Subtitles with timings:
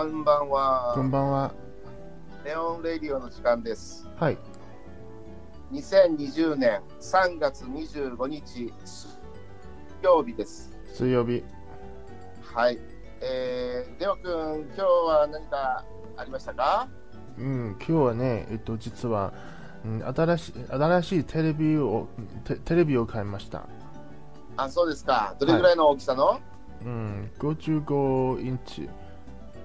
[0.00, 0.92] こんばんは。
[0.94, 1.52] こんばんは。
[2.42, 4.08] ネオンレディオの時間です。
[4.16, 4.38] はい。
[5.72, 9.10] 2020年3月25日水
[10.02, 10.70] 曜日です。
[10.94, 11.44] 水曜日。
[12.42, 12.78] はい。
[13.20, 15.84] えー、レオくん、今日は何か
[16.16, 16.88] ありましたか？
[17.36, 19.34] うん、今日はね、えっと、実は、
[19.84, 22.08] うん、新しい新しいテレビを
[22.44, 23.68] テテレビを買いました。
[24.56, 25.36] あ、そうですか。
[25.38, 26.40] どれぐらいの大きさの、
[26.86, 28.88] うん、55インチ。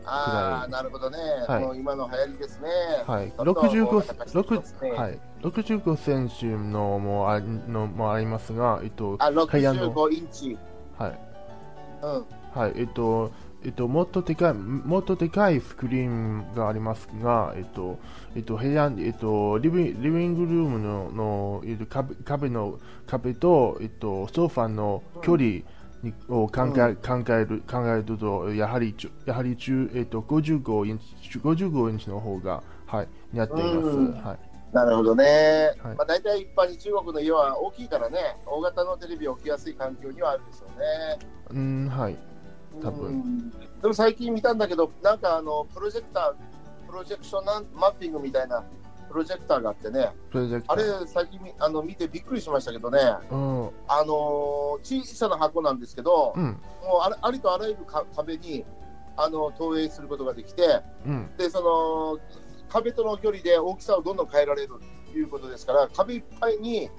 [0.06, 1.18] ああ、なるほどね。
[1.48, 2.70] はいもう今の流行りですね。
[3.08, 3.32] はい。
[3.32, 5.20] ちょっと65大型化してますね6はい。
[5.42, 10.58] 65センチのもあのもありますが、えっと、あ、会話の65インチ。
[10.98, 11.20] はい。
[12.02, 12.26] うん。
[12.54, 13.32] はい、えっと、
[13.66, 17.98] えっと、もっとでかい、もっとでかいスクリーンがありますが、えっと、
[18.36, 25.66] えっと、部屋、えっと、リビリビングルームの、の、えっと、壁壁の、壁と、えっと、ソファの距離に、
[26.30, 33.88] を考え、考える、考えると、やはり、やはり中、えっと、55インチ、55インチの方が、はい、似合っています。
[33.90, 34.40] うんはい。
[34.74, 35.72] なるほどね。
[35.82, 41.20] はいまあ、大体一般に中国の家は大きいからね、大型のテレビを置きやすい環境にはあるでしょうね。
[41.52, 42.18] うん、はい。
[42.82, 43.50] 多分うん
[43.82, 48.64] でも最近見たんだけど、なんかあのプロジェクター、プロジェクションマッピングみたいな
[49.16, 50.12] プロジェクターがあってね、
[50.68, 53.00] あれー。、最近みあの見てびっくりしましたけどね、
[53.32, 56.58] うん、あのー小さな箱なんですけど、うん、もう
[57.02, 58.66] あれありとあらゆるか壁に
[59.16, 62.20] あの投影することができて、うん、でその
[62.68, 64.74] 壁との距離で大きさをどんどん変えられる
[65.14, 66.90] ということですから、壁いっぱいに、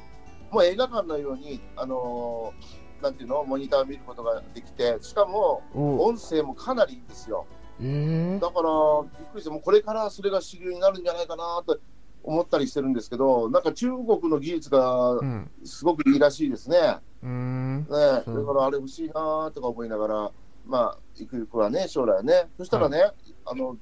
[0.51, 7.46] もう映画館のように、あのーなんていうの、モニターを見ることができて、しかもお音声もかなりいいんですよ。
[7.79, 11.79] えー、だから、びっくりして、もうこれからそれが主流になるんじゃないかなと
[12.27, 16.98] 思ったりしてるんですけど、なんか中国の技術がうん、すごくいいらしいですね。
[17.23, 20.31] うん、ねだからあれ欲しいなとか思いながら、
[20.67, 22.48] まあ、ゆくゆくはね、将来ね。
[22.59, 23.13] そしたらね、
[23.47, 23.77] あの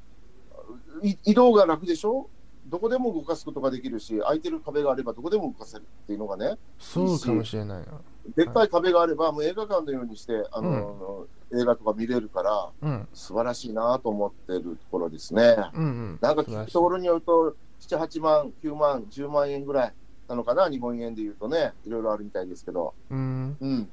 [1.03, 2.28] い移動が楽でしょ？
[2.66, 8.00] どこでも動かすことができるし、空いてる壁があればどこでも動かせるっていうのがね、そうかもしれないな。
[8.34, 15.56] でっかい壁があれば、もう映画館のようにして、あの映画とか見れるから、うん、素晴らしいなと思ってるところですね。
[15.75, 16.19] うん、うん。
[16.22, 19.94] なんか聞くところによると、7、8万、9万、10万円ぐらい
[20.28, 22.94] なのかな、日本円で言うとね、いろいろあるみたいですけど。
[23.10, 23.88] うん、うん。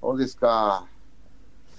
[0.00, 0.86] そうですか。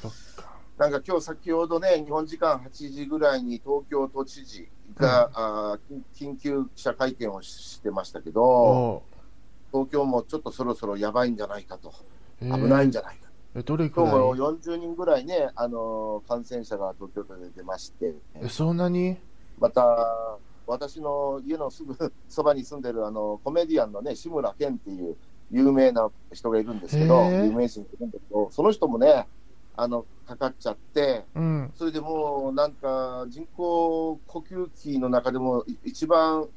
[0.02, 0.60] そっか。
[0.78, 4.68] なんか今日先ほどね、日本時間8時ぐらいに東京都知事
[4.98, 9.04] が、あー緊緊急記者会見をししてましたけど、お
[9.72, 11.94] 東京もちょっとそろそろやばいんじゃないかと、
[12.42, 13.30] え危ないんーじゃないか。
[13.56, 19.18] え、どれくら今日もい40人ぐらいね、あのー感染者が東京都で出まして、え、そんなに？
[19.60, 21.96] また、私の家のすぐ
[22.30, 25.18] そばに住んでるあのコメディアンのね、志村けんっていう
[25.52, 29.28] 有名な人がいるんですけど、有名人がいるんだけど、その人もね、
[29.76, 36.48] あのかかっちゃって、うん、それでもうなんか人工呼吸器の中でもい一番、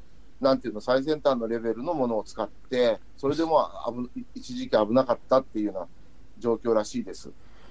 [0.41, 3.71] なんていうの、最先端のレベルのものを使って、それでも
[4.13, 5.89] 危一時期危なかったっていうような
[6.39, 7.31] 状況らしいです。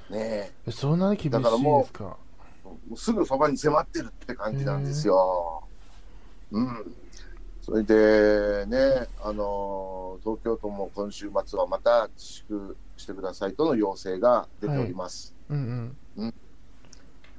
[0.10, 2.18] ねえ、そんなに厳しいだからもうですか
[2.66, 5.64] え、もうすぐそばに迫ってるって感じなんですよ。
[6.52, 6.96] うん。
[7.62, 15.36] それでね、あの東京都も今週末はまた自粛してくださいとの要請が出ております。
[15.50, 16.34] うんうん。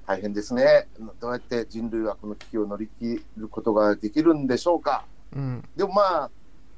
[0.06, 0.88] 大変ですね。
[1.20, 5.04] どうやって人類はこの危機を乗り切ることができるんでしょうか。
[5.34, 6.30] うん、でもまあ、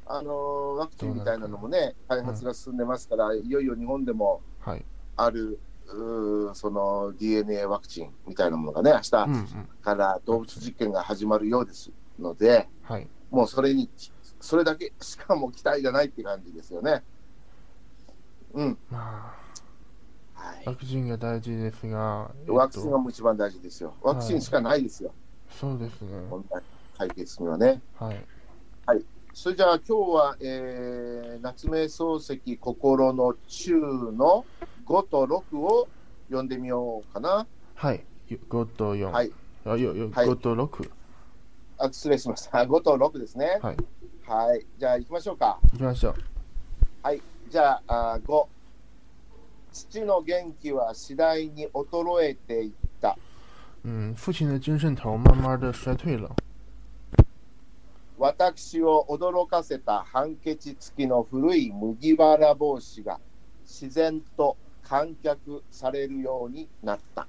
[0.07, 4.85] あのワクチンみたいなのもね、開発が進んでますから、いよいよ日本でもはい。
[5.17, 9.69] ある、うーその DNA ワクチンみたいなものがね、明日うんうん。
[9.83, 13.09] から動物実験が始まるようですので、はい。
[13.31, 13.89] もうそれに、
[14.41, 17.03] それだけ しかも期待がないって感じですよね。
[18.53, 18.79] うん。
[18.91, 19.35] ま
[20.35, 23.95] あ、はいワクチンが大事ですが、えっとワクチンが一番大事ですよ。
[24.03, 25.13] ワクチンしかないですよ。
[25.51, 26.27] そうですね。
[26.29, 26.63] 問題
[26.99, 27.81] 解決にはね。
[27.99, 28.25] はい。
[29.35, 33.81] それじゃあ今日は、えー、夏目漱石心の中
[34.13, 34.47] の
[34.87, 35.89] 5と6を
[36.29, 37.45] 読んでみようかな。
[37.75, 38.05] はい。
[38.31, 39.11] 5と4。
[39.11, 39.33] はい。
[39.65, 40.89] あ、よ、よ、はい5と6。
[41.85, 42.59] あ失礼しました。
[42.65, 43.59] 5と6ですね。
[43.63, 43.77] はい。
[44.27, 44.67] はい。
[44.79, 45.59] じゃあ行きましょうか。
[45.73, 46.15] 行きましょう。
[47.51, 48.47] じゃああ5。
[49.73, 53.17] 父の元気は次第に衰えていった。
[53.85, 56.35] 嗯，父亲的精神头慢慢的衰退了。
[58.19, 63.21] 私を驚かせたハンケチ付きの古い麦わら帽子が
[63.65, 67.27] 自然と観客されるようになった。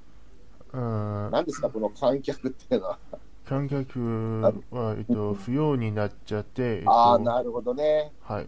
[0.71, 2.99] 嗯，何ですか、この観客っていうのは。
[3.47, 8.11] 観客は、えっと、不要になっちゃって、えっと、ああ、なるほどね。
[8.21, 8.47] はい。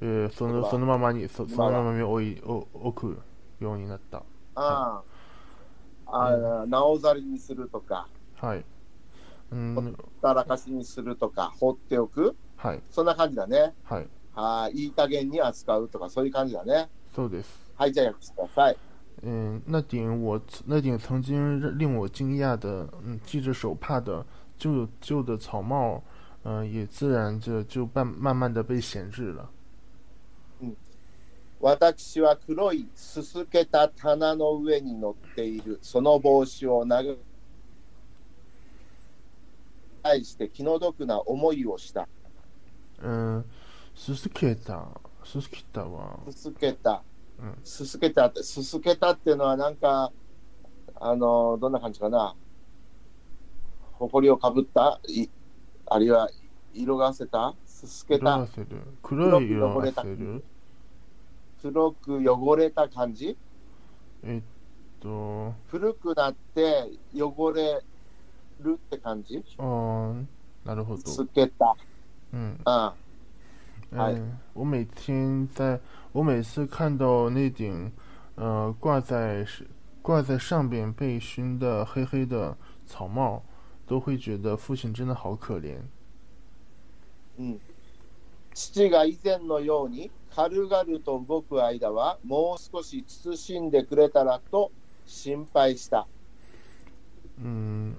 [0.00, 3.22] えーそのそのままにそそのままに置いお置く
[3.60, 4.24] ようになった。
[4.56, 5.02] あ
[6.06, 6.32] あ。
[6.64, 8.64] あなおざりにするとか、はい。
[9.52, 12.80] うん、たらかしにするとか、放っておく、はい。
[12.90, 13.74] そんな感じだね。
[13.84, 14.08] はい。
[14.34, 16.88] はい、いい加減に扱うとか、そういう感じだね。
[17.14, 17.72] そうです。
[17.76, 18.76] はい、じゃあ訳してください。
[19.21, 24.25] 嗯，那点我那点曾经令我惊讶的，嗯，系着手帕的
[24.57, 26.03] 旧旧的草帽，
[26.43, 29.49] 嗯、也自然着就慢慢慢的被闲置了。
[31.59, 37.17] 私は黒いすすけた棚の上に乗っているその帽子を投げ
[40.03, 42.07] 対して気の毒な思いをした。
[43.01, 43.43] 嗯，
[43.95, 44.87] すすけた、
[45.23, 47.10] すすけたは、すすけたうん。
[47.64, 49.76] すすけたって、すすけたっていうのはなん。
[49.76, 50.12] か、
[50.96, 51.72] あの、どん。
[51.72, 52.34] な感じかな。
[53.98, 55.28] 埃をかぶったい
[55.86, 56.28] あるいは
[56.74, 58.46] 色がせたすすけた。
[59.02, 60.42] 黒い色あせる。
[61.62, 63.36] 黒く汚れた感じ
[64.24, 64.42] えっ
[65.00, 67.82] と、古くなって汚れ
[68.60, 70.26] るって感じ嗯，
[70.64, 71.24] なるほどす。
[71.26, 71.76] けた。
[72.32, 72.58] 嗯。
[72.64, 72.94] あ
[73.94, 75.78] 嗨嗯，我每天在，
[76.11, 77.91] 我每次看到那顶，
[78.35, 79.67] 呃，挂在是
[80.01, 83.43] 挂在上边被熏的黑黑的草帽，
[83.85, 85.77] 都会觉得父亲真的好可怜。
[87.37, 87.59] うん、
[88.53, 94.71] 父が以前のように軽々と動く間はもう少し慎んでくれたらと
[95.05, 96.07] 心配した。
[97.39, 97.93] 嗯，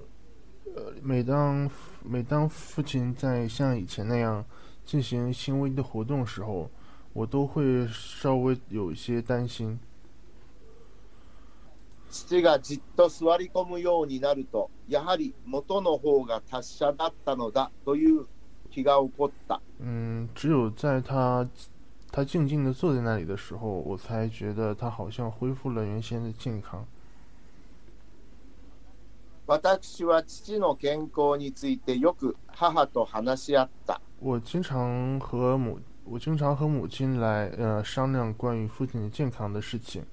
[0.75, 1.69] 呃，每当
[2.03, 4.43] 每当父亲在像以前那样
[4.85, 6.69] 进行轻微的活动时候，
[7.13, 9.79] 我都会稍微有一些担心。
[12.09, 18.25] 父がじっと座り込むようになると、やはり元の方が達者だったのだという
[18.71, 19.61] 気が起こった。
[19.79, 21.47] 嗯，只有在他
[22.11, 26.83] 他静静的坐在那里的时候，我才觉得他好像恢复了原先的健康。
[29.45, 34.01] 私は父の健康についてよく母と話し合った。
[34.19, 40.03] 我经常和母 我经常和母亲来呃商量关于父亲的健康的事情。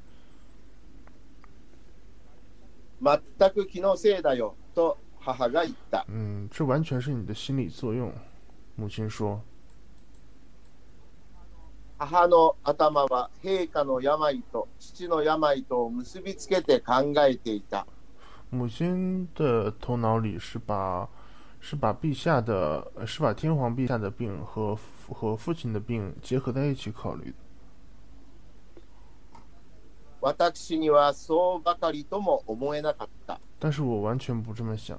[3.00, 6.04] 全く気のせいだよと母が言った。
[6.08, 8.12] 嗯，这完全是你的心理作用。
[8.76, 9.40] 母亲说，
[11.98, 17.86] 母の頭は陛下の病と父の病とを結びつけて考えていた。
[18.50, 21.08] 母亲的头脑里是把
[21.60, 27.34] 是把陛下的呃是把天皇陛下的病和父 和父亲的病结合在一起考虑的。
[30.20, 33.38] 私にはそうばかりとも思えなかった。
[33.60, 34.98] 但是我完全不这么想。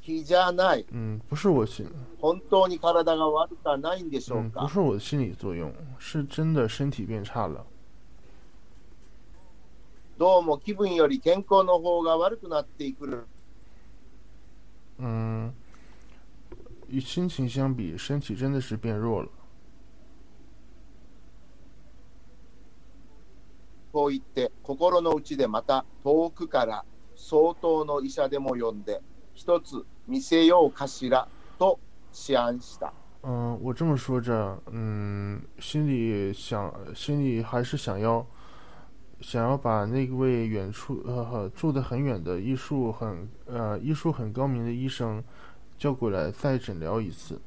[0.00, 0.86] 気じゃない。
[0.90, 1.86] 嗯，不是我心，
[2.18, 4.68] 本当に体が悪くはないんでしょう嗯，不か。
[4.68, 7.66] 是我的心理作用，是真的身体变差了。
[10.16, 13.26] どうも気分より健康の方が悪くなっていくる。
[14.98, 15.52] 嗯，
[16.92, 19.28] 与心情相比，身体真的是变弱了。
[23.90, 26.84] こう言って心の内でまた遠くから
[27.16, 29.00] 相当の医者でも呼んで
[29.34, 31.26] 一つ見せようかしら
[31.58, 31.80] と
[32.12, 32.92] 思案した。
[33.22, 38.24] 嗯，我这么说着，嗯，心里想，心里还是想要，
[39.20, 45.24] 想要把那位远处呃住得很远的医术很呃医术很高明的医生
[45.82, 47.38] 叫过来再诊疗一次。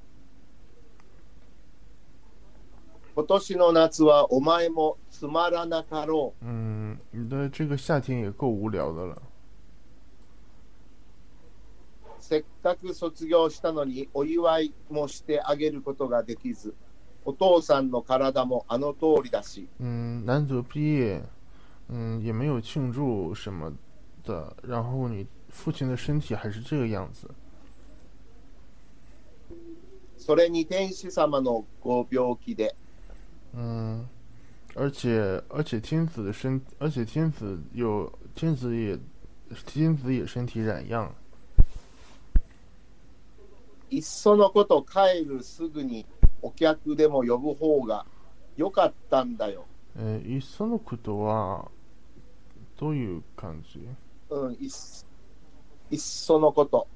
[3.13, 6.45] 今年の夏はお前もつまらなかろう。
[6.45, 9.21] 嗯，你的这个夏天也够无聊的了。
[12.19, 16.73] せっかく卒業したのにお祝いもしてあげることができず、
[17.25, 21.21] お父さんの体もあの通りだし、嗯，难得毕业，
[21.89, 23.73] 嗯，也没有庆祝什么
[24.23, 27.29] 的，然后你父亲的身体还是这个样子。
[30.26, 32.74] それに天使様のご病気で、
[33.54, 34.04] 嗯，
[34.74, 38.98] 而且而且天子的身，而且天子有天子也
[39.64, 41.14] 天子也身体染恙。
[43.88, 46.04] いっそのこと帰るすぐに
[46.42, 48.04] お客でも呼ぶ方が
[48.56, 49.64] よかったんだよ。
[49.96, 51.70] えー、いっそのことは
[52.80, 53.78] どういう感じ？
[54.30, 54.58] うん、いっ
[55.92, 56.88] いっそのこと。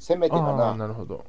[0.00, 0.74] せめてかな。
[0.74, 1.24] なるほど。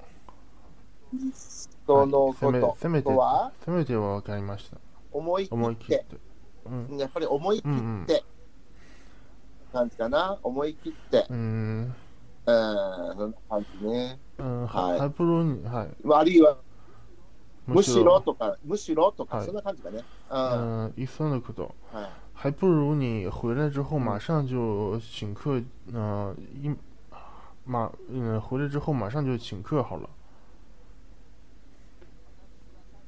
[1.86, 3.52] そのこはいとせめせめてとは？
[3.66, 4.78] せめてはわかりました。
[5.12, 6.18] 思い切っ思い切ってて。
[6.66, 8.24] うんやっぱり思い切うんって
[9.74, 10.38] 感じかな？
[10.44, 11.26] 思い切って。
[11.30, 11.96] うん
[12.46, 14.20] うん、そんな感じね。
[14.38, 15.90] うんはい还不如你はい。
[16.14, 16.58] あるいは、
[17.68, 20.04] むしろむしろとか、むしろとか、はいそんな感じかね。
[20.30, 20.86] うん。
[20.86, 21.76] 嗯，いっそのこと。
[21.92, 25.62] はい还不如你回来之后马上就请客，
[25.92, 26.74] 嗯、一
[27.66, 30.10] 马嗯回来之后马上就请客好了。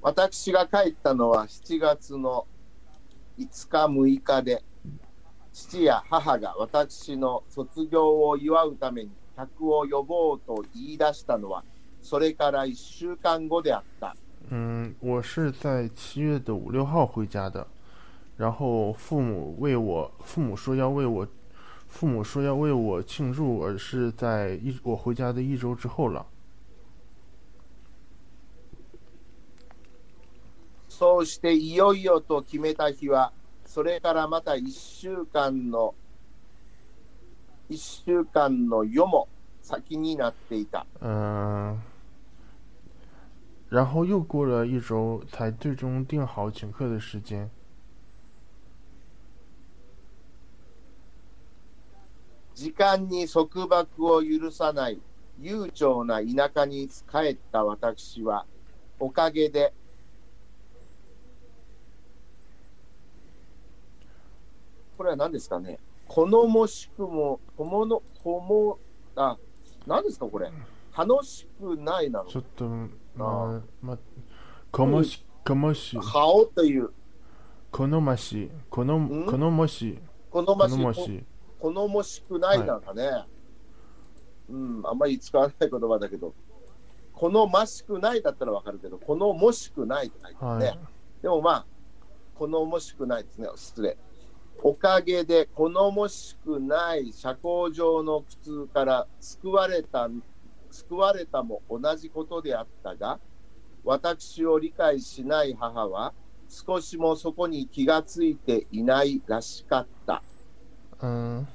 [0.01, 2.47] 私が帰ったのは7月の
[3.37, 4.63] 5日、6日で、
[5.53, 11.63] 父や母が私の卒業を祝うために客を呼ぼうと言い出したのは、
[12.01, 14.15] それから1週間後であった。
[14.49, 17.67] 嗯，我是在七月的五六号回家的，
[18.37, 21.27] 然后父母为我，父母说要为我，
[21.87, 26.25] 父母说要为我庆祝，而是在一我回家的一周之后了。
[31.01, 33.33] そうしていよいよと決めた日は、
[33.65, 35.95] それからまた1週間の、
[37.71, 39.27] 1週間の夜も
[39.63, 40.85] 先になっていた。
[41.01, 41.79] 嗯，
[43.71, 47.49] 然后又过了一周，才最终定好请客的时间。
[52.53, 55.01] 時間に束縛を許さない
[55.39, 58.45] 悠長な田舎に帰った私は、
[58.99, 59.73] おかげで、
[65.01, 68.77] これは何ですかね、好もしくも、こもの、こも、
[69.15, 69.35] あ、
[69.87, 70.51] 何ですかこれ、
[70.95, 72.29] 楽しくないなの。
[72.29, 72.69] ちょっと
[73.15, 73.97] まま
[74.69, 76.91] こもしこもし羽織という、
[77.71, 79.25] このましこのん？
[79.25, 79.97] このもし
[80.29, 81.23] 好ましこのもし
[81.59, 83.25] 好もしくないなんかね、
[84.51, 86.35] うん、あんまり使わない言葉だけど、
[87.13, 90.67] 好ましくないだったらわかるけど、好もしくないって書いてあるね。
[90.67, 90.79] はい。
[91.23, 91.65] でもまあ、
[92.35, 93.97] 好もしくないですね、失礼。
[94.63, 100.07] おかげで好もしくない社交上の苦痛から救われた、
[100.69, 103.19] 救われたも同じことであったが、
[103.83, 106.13] 私を理解しない母は、
[106.47, 110.21] 少しもそこに気がついていないらしかった。
[110.99, 111.47] 嗯，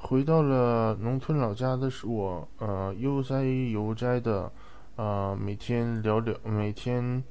[0.00, 4.50] 回到了农村老家的我，呃，悠哉悠哉的，
[4.96, 7.22] 呃，每天聊聊，每天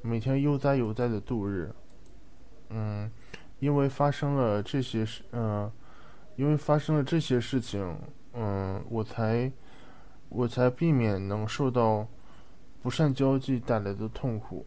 [0.00, 1.74] 每天悠哉悠哉的度日。
[2.70, 3.10] 嗯，
[3.63, 5.71] 因为发生了这些事，嗯、
[6.35, 7.97] 因为发生了这些事情，
[8.33, 9.51] 嗯，我才
[10.29, 12.07] 我才避免能受到
[12.81, 14.65] 不善交际带来的痛苦。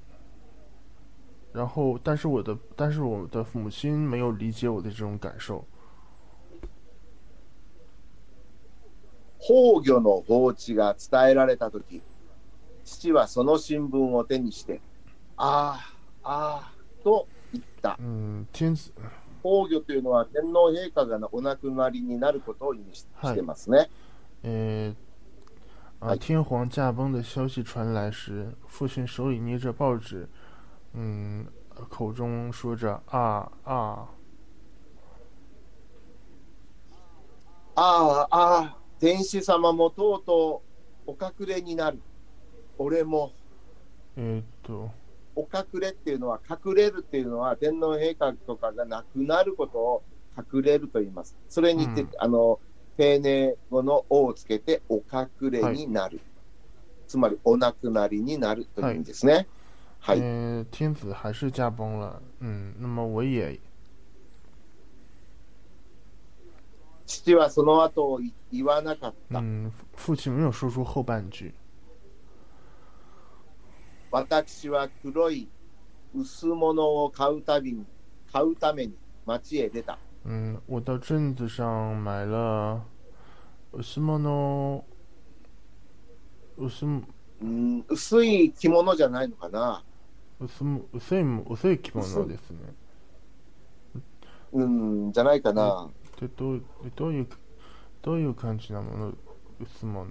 [1.52, 5.64] 然后，但是我的，但是我的母亲没有理解我的这种感受。
[9.38, 12.00] 崩御の放置が伝えられたとき、
[12.84, 14.80] 父はその新聞を手にして、
[15.36, 15.78] あ
[16.22, 17.26] あ、ああ、と言った。
[17.26, 17.26] 嗯，天子，
[19.43, 23.87] 崩御というのは天皇陛下がお亡くなりになることを意味してますね。
[24.43, 24.93] 呃，
[25.99, 30.27] 啊，哎天皇驾崩的消息传来时，父亲手里捏着报纸，
[30.93, 31.47] 嗯，
[31.89, 34.07] 口中说着啊啊，
[37.75, 40.63] ああ、ああ、天使様もとうと
[41.07, 41.99] うお隠れになる。
[42.79, 43.31] 俺も。
[44.15, 44.89] えーっと、
[45.37, 50.03] お隠れっていうのは、隠れるっていうのは、天皇陛下とかが亡くなることを
[50.35, 51.37] 隠れると言います。
[51.47, 52.59] それにて、うんあの、
[52.97, 56.19] 丁寧語の「お」をつけて、お隠れになる。
[57.07, 59.47] つまり、お亡くなりになるという意味ですね。
[59.99, 60.19] はい。
[60.19, 63.59] 呃，天子还是驾崩了，嗯，那么我也，
[67.05, 69.39] 父はその後を言わなかった。
[69.39, 71.53] 嗯，父亲没有说出后半句，
[74.11, 75.47] 私は黒い
[76.15, 77.85] 薄物を買うたびに、
[78.31, 78.93] 買うために
[79.25, 79.97] 町へ出た。
[80.25, 82.81] 嗯，我到镇子上买了
[83.81, 84.83] 什么呢？
[86.57, 87.03] 薄も
[87.39, 89.83] うん、薄い着物じゃないのかな。
[90.39, 92.59] 薄も薄いも薄い着物ですね。
[94.53, 95.89] うん、じゃないかな。
[96.19, 96.63] でどう
[96.95, 97.27] どういう
[98.01, 99.13] どういう感じなもの
[99.59, 100.07] 薄物？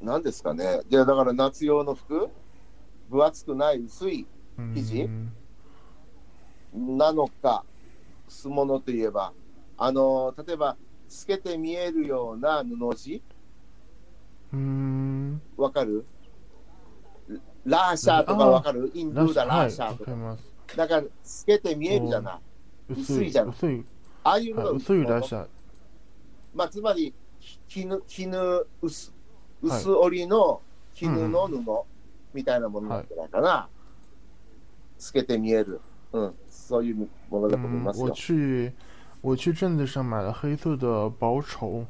[0.00, 0.80] なんですかね。
[0.88, 2.30] いや、だから夏用の服？
[3.10, 4.26] 分厚くない薄い
[4.74, 5.02] 生地？
[5.02, 5.32] うん
[6.96, 7.64] なのか、
[8.28, 9.32] 薄物といえば、
[9.76, 10.76] あの、例えば、
[11.08, 13.22] 透けて見えるような布地？
[14.52, 15.42] うーん。
[15.56, 16.06] わかる？
[17.64, 18.92] ラーシャーとかわかる？
[18.94, 20.10] インドゥーダラーシャーとか。
[20.12, 20.76] わかります。
[20.76, 21.08] だから、透
[21.46, 22.40] けて見えるじゃな
[22.88, 22.92] い？
[22.92, 23.84] 薄薄いじゃん薄い
[24.22, 25.46] ああいうのがはい薄い物ラシャ
[26.54, 27.14] まあ、つまり、
[27.68, 29.12] 絹、絹、薄、
[29.62, 30.60] 薄織りの
[30.94, 31.62] 絹の布
[32.34, 33.68] みたいなものなんじゃないかな。
[34.98, 35.80] 透けて見える。
[36.12, 38.10] うん、そういうものだと思いますよ。
[38.12, 38.72] 去
[39.22, 41.86] 我去镇子上买了黑色的薄绸。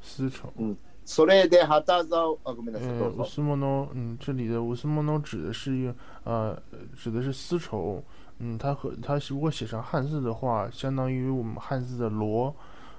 [0.00, 0.52] 丝绸。
[0.58, 3.10] 嗯それで旗竿、あ、ごめんなさい、ど呃。
[3.10, 6.56] 乌斯莫诺，嗯，这里的乌斯莫诺指的是呃，
[6.96, 8.00] 指的是丝绸，
[8.38, 12.54] 嗯，它和它如果写成汉字的话，相当于我们汉字的罗，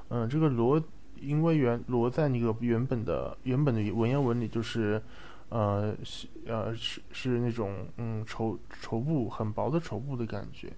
[0.09, 0.83] 嗯，这个罗
[1.22, 5.02] 因为原罗在那个原本的原本的文言文里就是，
[5.48, 10.72] 呃，是呃是是那种嗯绸绸布很薄的绸布的感觉，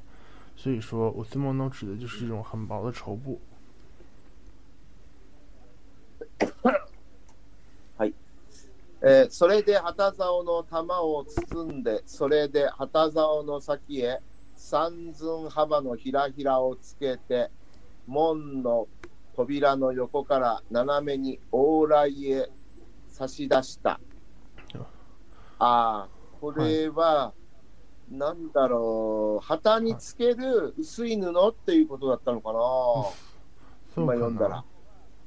[0.56, 3.40] 所以说乌斯莫诺指的就是这种很薄的绸布。
[9.02, 14.20] えーそれで旗竿の玉を包んで、それで旗竿の先へ
[14.56, 17.50] 三寸幅のひらひらをつけて、
[18.06, 18.88] 門の
[19.35, 22.49] 扉の横から斜めに往来へ
[23.07, 23.99] 差し出した。
[25.57, 26.07] ああ、
[26.41, 27.33] これは、
[28.09, 32.59] なんだろう、旗につける薄い布っていうことだったのかな。
[33.95, 34.65] 今そうかな読んだら。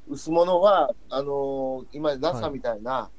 [0.08, 3.10] 薄物は、あのー今、ラサみたいな、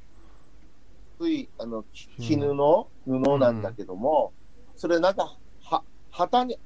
[1.19, 1.83] 薄いあの
[2.19, 4.33] 絹の布なんだけども、
[4.75, 6.57] それなんか、は旗に、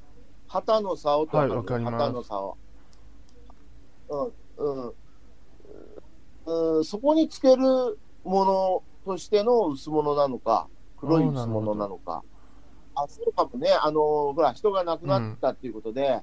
[0.47, 2.57] 旗の竿とかります旗の竿。
[4.57, 4.93] うん、うん。
[6.77, 7.63] うん、そこにつける
[8.23, 10.67] ものとしての薄物なのか、
[10.97, 12.23] 黒い薄物なのか。
[12.95, 13.69] あ、そうかもね。
[13.71, 16.21] あのーほら、人が亡くなったっていうことで、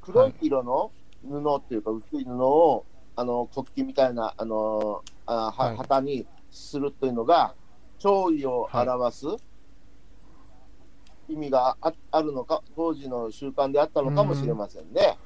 [0.00, 7.54] 黒い色の布っていうか、薄い布を、あの、国旗みたいな、あのーあははい旗にするというのが、
[7.98, 9.26] 弔意を表す
[11.28, 15.18] 意味がああるのか、当時の習慣であったのかもしれませんね。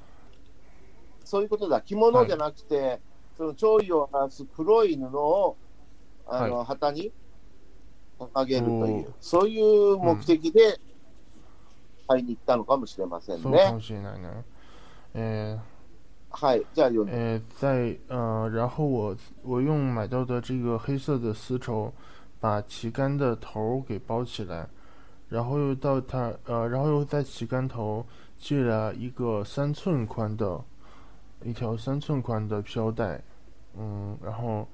[1.30, 1.80] そういうことだ。
[1.80, 3.00] 着物じゃなくて、
[3.36, 5.56] その弔意を表す黒い布を、
[6.26, 7.12] あの、旗に
[8.18, 10.80] 掲げるという、そういう目的で
[12.08, 13.42] 買いに行ったのかもしれませんね。
[13.42, 14.44] そうかもしれないね。
[15.14, 15.58] え
[16.32, 16.66] はい。
[16.74, 17.12] じゃあ読んで。
[17.12, 21.92] 呃，在呃，然后我我用买到的这个黑色的丝绸，
[22.40, 24.68] 把旗杆的头儿给包起来，
[25.28, 28.04] 然后又到它呃，然后又在旗杆头
[28.36, 30.60] 系了一个三寸宽的
[31.43, 33.21] 一条三寸宽的飘带，
[33.77, 34.67] 嗯，然后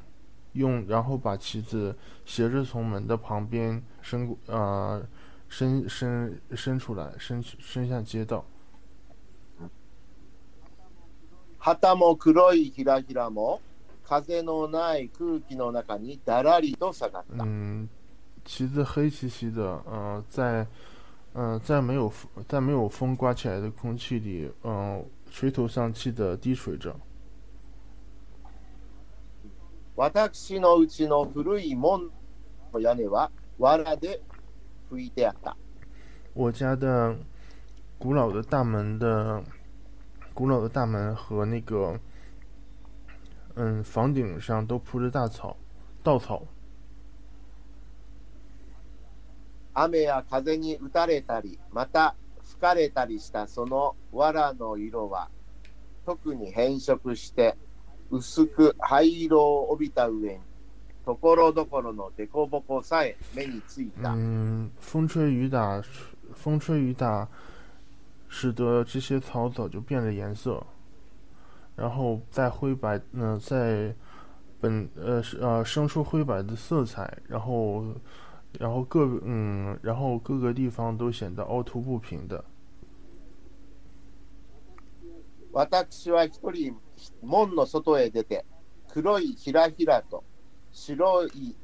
[0.53, 1.95] 用然后把旗子
[2.25, 5.01] 斜着从门的旁边伸过呃
[5.49, 8.45] 伸伸伸出来，伸伸向街道。
[11.59, 13.61] 旗も黒いひらひらも、
[14.03, 17.43] 風のない空気の中にだらりと下がった。
[17.43, 17.87] 嗯，
[18.43, 20.65] 旗子黑漆漆的，嗯、在，
[21.33, 26.95] 嗯、在没有风在没有风刮起来的空气里，嗯、 垂头丧气的低垂着。
[29.95, 32.09] 私のうちの古い門
[32.73, 34.21] の屋根は藁で
[34.91, 35.55] 拭いてあった。
[36.33, 37.17] 我家的
[37.99, 39.43] 古老的大门的
[40.33, 41.99] 古老的大门和那个，
[43.55, 45.55] 嗯，房顶上都铺着大草，
[46.01, 46.47] 稻草。
[49.73, 52.15] 雨や風に打たれたり、また
[52.56, 55.28] 吹かれたりしたその藁の色は、
[56.06, 57.54] 特に変色して、
[58.10, 60.40] 薄く灰色を帯びた上に、
[61.04, 64.10] ところどころの凸凹さえ目についた。
[64.10, 65.82] 嗯，风吹雨打，
[66.34, 67.28] 风吹雨打，
[68.28, 70.66] 使得这些草早就变了颜色，
[71.76, 73.94] 然后在灰白，嗯、在
[74.60, 77.84] 本呃呃生出灰白的色彩，然后
[78.58, 82.44] 然后各嗯，然后各个地方都显得凹凸不平的。
[85.52, 86.76] 私は一人
[87.22, 88.44] 門の外へ出て、
[88.88, 90.22] 黒いひらひらと
[90.72, 91.56] 白い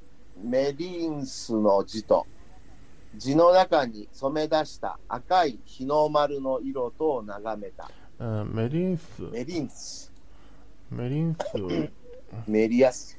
[0.43, 2.27] メリンスの字と、
[3.17, 7.91] 字の中に染め出した赤い日の丸の色とを眺めた。
[8.19, 10.13] 嗯、梅林斯，メリンス、
[10.91, 11.91] 梅林斯，
[12.47, 13.19] メリアス、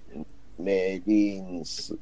[0.58, 1.98] メリンス。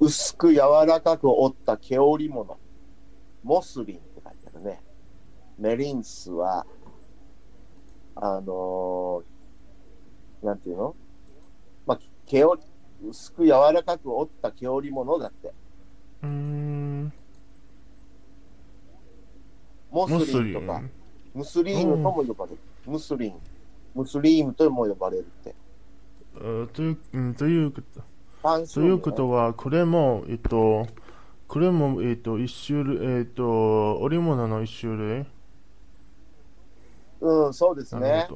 [0.00, 2.56] 薄く柔らかく織った毛織物。
[3.42, 4.82] モスリンって書いてあるね。
[5.58, 6.66] メリンスは、
[8.14, 10.94] あのーなんていうの？
[11.86, 12.62] まあ、毛織、
[13.08, 15.52] 薄く柔らかく織った毛織物だって。
[16.22, 17.12] 嗯，
[19.90, 20.90] モ穆斯スリンとか林，，
[21.34, 22.58] ムスリームとも呼ばれる。
[22.86, 23.34] ムスリン。
[23.94, 25.54] ムスリームとも呼ばれるって。
[26.36, 28.00] 呃，といううんということ。
[28.72, 30.86] ということは、これも、えっと、
[31.46, 35.26] これも、えっと、一種類、えっと、織物の一種類。
[37.20, 38.28] うん、そうですね。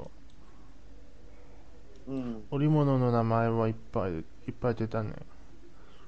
[2.08, 2.44] うん。
[2.50, 4.24] 織物の名前はいっぱいいっ
[4.60, 5.14] ぱい出たね。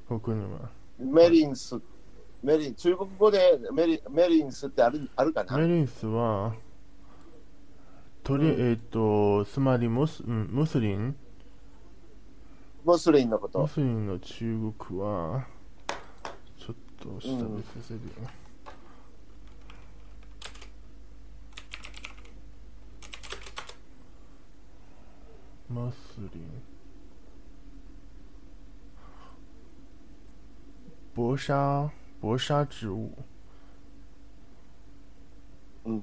[0.09, 0.71] ここには。
[0.99, 1.81] メリンス、
[2.43, 6.55] メリン、中国語でメリメリンスってあるあるかなメリンスは、
[8.23, 11.17] とり、うんえっと、つまりムス、ムスリン
[12.85, 13.67] モスリンのこ穆と。
[13.67, 15.47] 斯林の中国は、
[16.59, 18.11] ちょっと調べさせるよ。
[25.71, 26.45] 穆斯林。
[31.17, 31.91] 薄纱
[32.23, 33.11] 薄纱之物，
[35.87, 36.03] も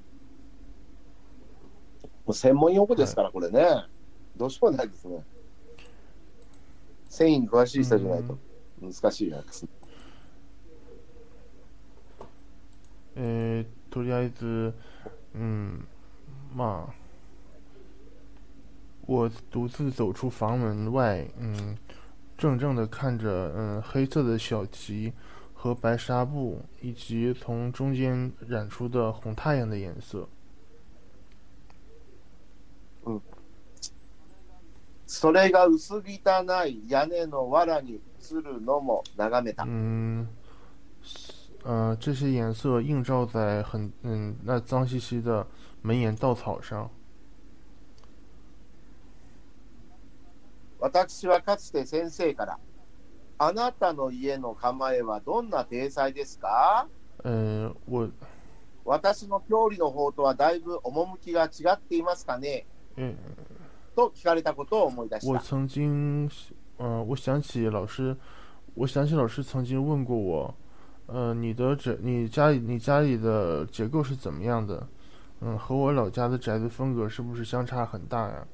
[2.27, 3.85] う専門用語ですから、これね。
[4.35, 5.23] どうしようもないですね。
[7.10, 8.38] 繊維に詳しい人じゃないと
[8.80, 9.66] 難しいやつ。
[13.16, 14.74] 呃，とりあえず，
[15.32, 15.80] 嗯，
[16.54, 16.92] 嘛，
[19.06, 21.78] 我独自走出房门外，嗯，
[22.36, 25.14] 怔怔地看着，嗯，黑色的小旗
[25.54, 30.28] 和白纱布，以及从中间染出的红太阳的颜色。
[35.13, 39.65] それが薄汚い屋根の藁に映るのも眺めた。
[39.65, 40.25] 嗯，
[41.65, 45.45] 呃，这些颜色映照在很嗯那脏兮兮的
[45.81, 46.89] 门檐稻草上。
[50.79, 52.57] 私はかつて先生から、
[53.37, 56.87] あなたの家の構えはどんな体裁ですか？
[57.25, 58.09] 呃，我
[58.85, 62.65] 私の調理の方とはだいぶ趣が違っていますかね？
[62.95, 63.17] 嗯。
[63.94, 65.32] と聞かれたことを思い出した。
[65.32, 66.30] 我曾经，
[66.78, 68.16] 呃，我想起老师，
[68.74, 70.54] 我想起老师曾经问过我，
[71.06, 74.86] 呃，你的宅，你家里，你家里的结构是怎么样的？
[75.40, 78.46] 嗯，和我老家的宅子风格是不是相差很大呀？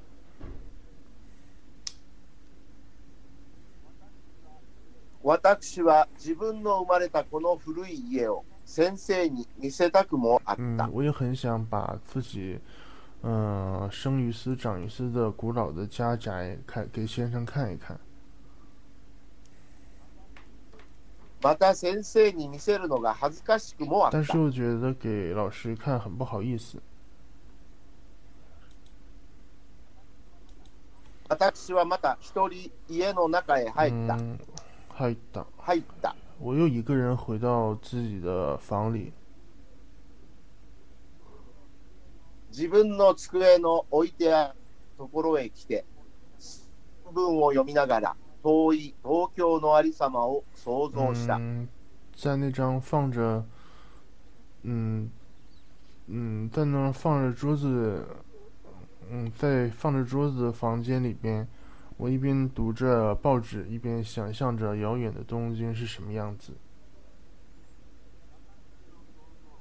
[5.24, 10.86] 私は自分の生まれたこの古い家を先生に見せたくもあった。
[10.86, 12.58] 嗯，我也很想把自己，
[13.23, 17.99] 嗯、生于斯长于斯的古老的家宅看给先生看一看。
[21.41, 24.37] また先生に見せるのが恥ずかしくもあった但是。
[24.37, 26.79] 我觉得给老师看很不好意思。
[31.29, 34.15] 私はまた一人家の中へ入った。
[34.15, 34.39] 嗯，
[34.89, 35.45] 入った。
[35.57, 36.15] 入った。
[36.39, 39.11] 我又一个人回到自己的房里。
[42.57, 44.55] 自分の机の置いてある
[44.97, 45.85] ところへ来て、
[47.13, 51.37] 文を読みながら遠い東京のありさまを想像した。
[51.37, 51.67] 嗯，
[52.15, 53.45] 在那张放着，
[54.63, 55.11] 嗯
[56.07, 58.03] 嗯，在那放着桌子，
[59.11, 61.47] 嗯，在放着桌子的房间里边，
[61.97, 66.53] 我一边读着报纸，一边想象着遥远的东京是什么样子。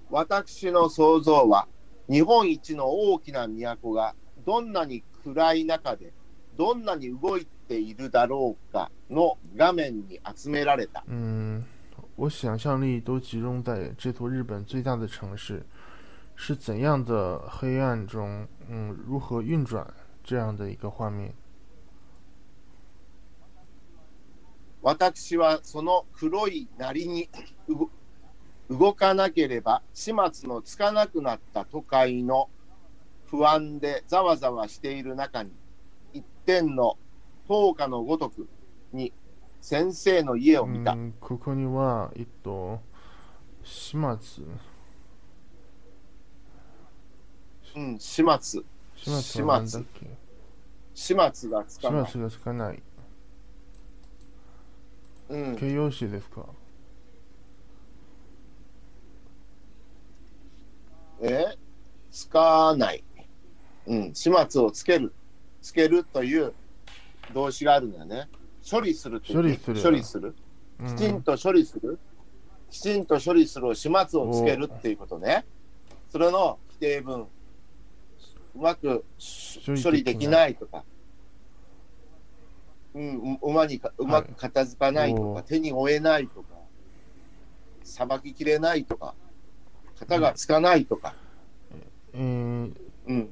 [0.09, 1.67] 私の想像は、
[2.09, 4.15] 日本一の大きな都が
[4.45, 6.13] どんなに暗い中で、
[6.57, 11.05] どんなに動いているだろうかの画面に集められた。
[11.09, 11.65] 嗯，
[12.17, 15.67] 我想象力都集中在这座日本最大的城市
[16.37, 19.93] 是怎样的黑暗中，嗯，如何运转
[20.23, 21.35] 这样的一个画面？
[24.83, 27.29] 私はその黒いなりに
[28.71, 32.49] 動動かなければ始末のつかなくなった都会の
[33.27, 35.51] 不安でざわざわしている中に
[36.13, 36.97] 一点の
[37.49, 38.49] 灯火のごとく
[38.93, 39.13] に
[39.61, 40.93] 先生の家を見た。
[40.93, 42.81] うん、ここには、えっと、
[43.65, 44.45] 始末、
[47.77, 48.63] うん、始末。
[48.95, 50.07] 始末はなんだっけ？
[50.95, 52.07] 始末がつかない。
[52.07, 52.83] 始末がつかない。
[55.29, 56.47] うん、形容詞ですか？
[61.21, 61.57] え
[62.11, 63.05] つかない。
[63.87, 65.13] うん、始末をつける。
[65.63, 66.53] つけるという
[67.35, 68.29] 動詞があるんだよね。
[68.69, 70.35] 処理する処理する処理する。
[70.81, 71.99] うきちんん、と処理する、
[72.71, 75.45] きちんと処理するを始末をつけるっていうことね。
[76.11, 77.27] それの否定文、う
[78.55, 80.85] まくし処理できないとか、
[82.95, 86.49] うん、うまにかうまく片付かないとか、おー手に負えないとか、
[87.85, 89.15] さばききれないとか、
[89.96, 91.14] 型がつかないとか、
[92.14, 92.74] 嗯，
[93.08, 93.30] うん、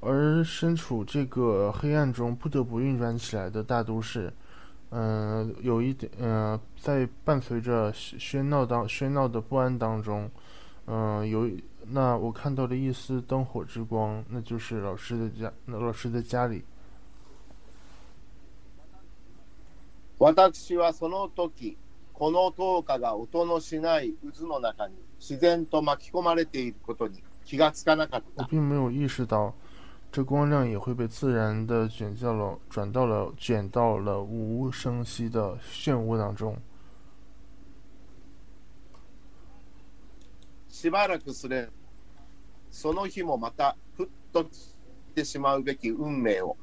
[0.00, 4.32] 而身处这个黑暗中不得不运转起来的大都市，
[4.90, 10.30] 嗯、有一点，嗯、在伴随着喧喧闹当喧闹的不安当中，
[10.86, 16.62] 嗯、有一那我看到了一丝灯火之光，那就是老师的家，那老师的家里。
[20.18, 21.76] 私はその時、
[22.17, 28.49] この灯火が音のしない渦の中に自然と巻き込まれていることに気がつかなかっ我た。
[28.49, 29.53] 并没有意识到，
[30.11, 36.57] 这光亮也会被自然的卷到了转到了卷到了无声息的漩涡当中。
[40.69, 41.69] しばらくすれ
[42.71, 44.49] その日もまたふっと来
[45.13, 46.57] てしまうべき運命を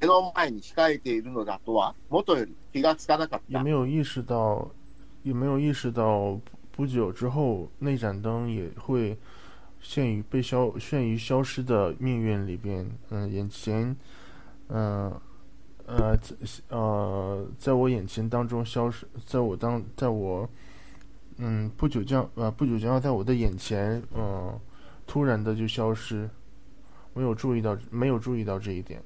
[0.00, 4.68] 目の前に控えているのだとは元より気がつかなかった也没有意识到，
[5.22, 6.38] 也没有意识到
[6.72, 9.16] 不久之后那盏灯也会
[9.80, 12.90] 陷于被消陷于消失的命运里边。
[13.10, 13.96] 嗯，眼前，
[14.68, 15.12] 嗯、
[15.86, 16.28] 呃在
[16.68, 20.48] 呃，在我眼前当中消失，在我当在我
[21.36, 24.58] 嗯不久将呃不久将要在我的眼前嗯、
[25.06, 26.28] 突然的就消失，
[27.14, 29.02] 没有注意到没有注意到这一点。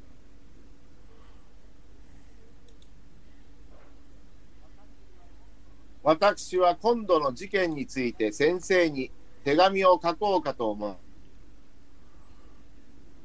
[6.04, 9.10] 私は今度の事件について先生に
[9.46, 10.98] 手紙を書こうかと思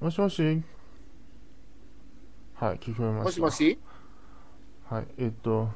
[0.01, 0.05] う。
[0.05, 0.62] もしもし。
[2.55, 3.25] はい、聞こえました。
[3.25, 3.79] もしもし？
[4.88, 5.69] はい、えっと、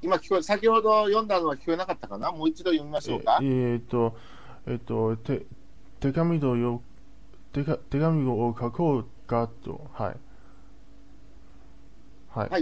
[0.00, 2.30] 今聞こえ、先ほど読んだのは聞こえなかったかな？
[2.32, 3.46] もう一度読みましょうかえ。
[3.74, 4.16] えっと、
[4.66, 5.44] えっと、て
[6.00, 6.82] 手紙とよ
[7.52, 10.16] 手か手紙を書こうかと、はい。
[12.28, 12.58] はい、は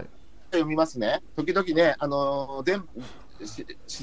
[0.00, 0.06] い、
[0.52, 1.22] 読みますね。
[1.36, 2.84] 時々ね、あの電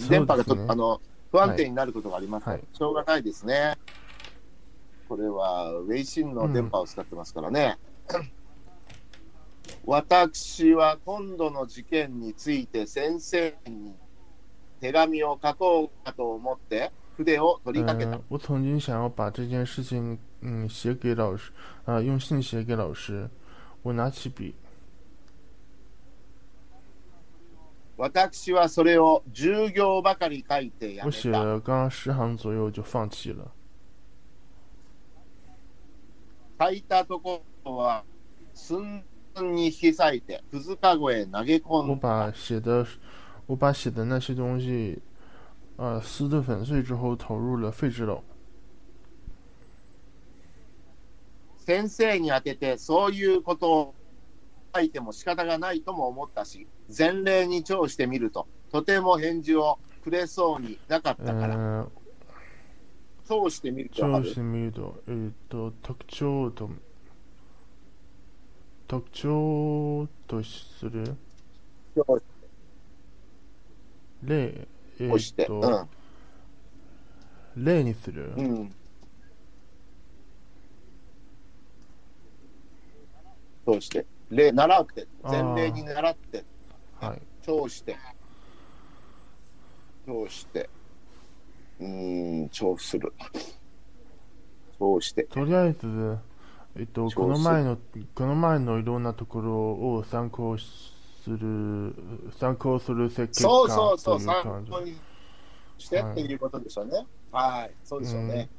[0.09, 3.77] 電波がと、あの不安定になることがあります、はいしょうがないですね。
[5.07, 7.77] これは、ウェイシンの電波を使ってますからね。
[9.85, 13.95] 私は今度の事件について先生に
[14.81, 18.17] 手紙を書こうかと思って筆を取りかけた。
[18.17, 21.51] 嗯，我曾经想要把这件事情，嗯，写给老师，
[21.85, 23.29] 啊、用信写给老师。
[23.81, 24.55] 我拿起笔，
[27.99, 31.17] 私はそれを10行ばかり書いてや我めた。
[31.19, 33.51] 写了刚刚十行左右就放弃了。
[36.57, 38.05] 書いたところは
[38.53, 39.03] 寸
[39.53, 42.01] に引き裂いて、くずかごへ投げ込我んだ。
[42.01, 42.87] 把写的，
[43.47, 45.01] 我把写的那些东西，
[45.75, 48.21] 呃，撕得粉碎之后，投入了废纸篓。
[51.57, 53.95] 先生に当ててそういうことを
[54.73, 61.87] 書いても仕方がないとも思ったし、前例に聴してみると、とても返事をくれそうになかったから、嗯、
[63.27, 64.23] 聴してみるとわかる。
[64.25, 66.69] 聴してみると、えーっと、特徴と、
[68.87, 71.15] 特徴とする？
[71.95, 72.21] 聴
[74.23, 74.67] 例、
[74.99, 75.87] えーして、っと、
[77.55, 78.75] 例にする、うん、うん。
[83.65, 86.45] そうして、例、習って、前例に習って、
[86.99, 87.21] はい。
[87.41, 87.97] 聴して、
[90.05, 90.69] 聴して、
[91.79, 93.13] うーん、聴する。
[94.79, 96.17] 聴して、とりあえず、
[96.75, 97.77] えっと、この前の、
[98.15, 101.95] この前のいろんなところを参考する、
[102.39, 104.79] 参考する設計そうそうそう、参考。
[104.81, 104.95] に
[105.77, 107.05] してっていうことでしょうね。
[107.31, 108.49] はい、そうでしょうね。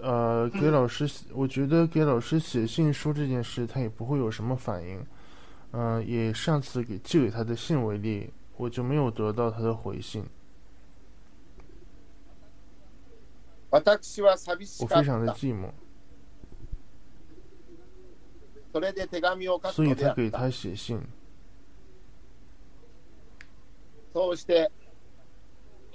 [0.00, 5.04] 呃，给老师，我觉得给老师写信说这件事，他也不会有什么反应。
[5.74, 10.22] 嗯、也上次给寄给他的信为例，我就没有得到他的回信，
[13.70, 15.34] 私は寂しかっ我非常的た。
[15.34, 15.70] 寂寞，
[18.70, 20.14] それで手紙を書所以くのであった。
[20.14, 21.00] 才给他写信。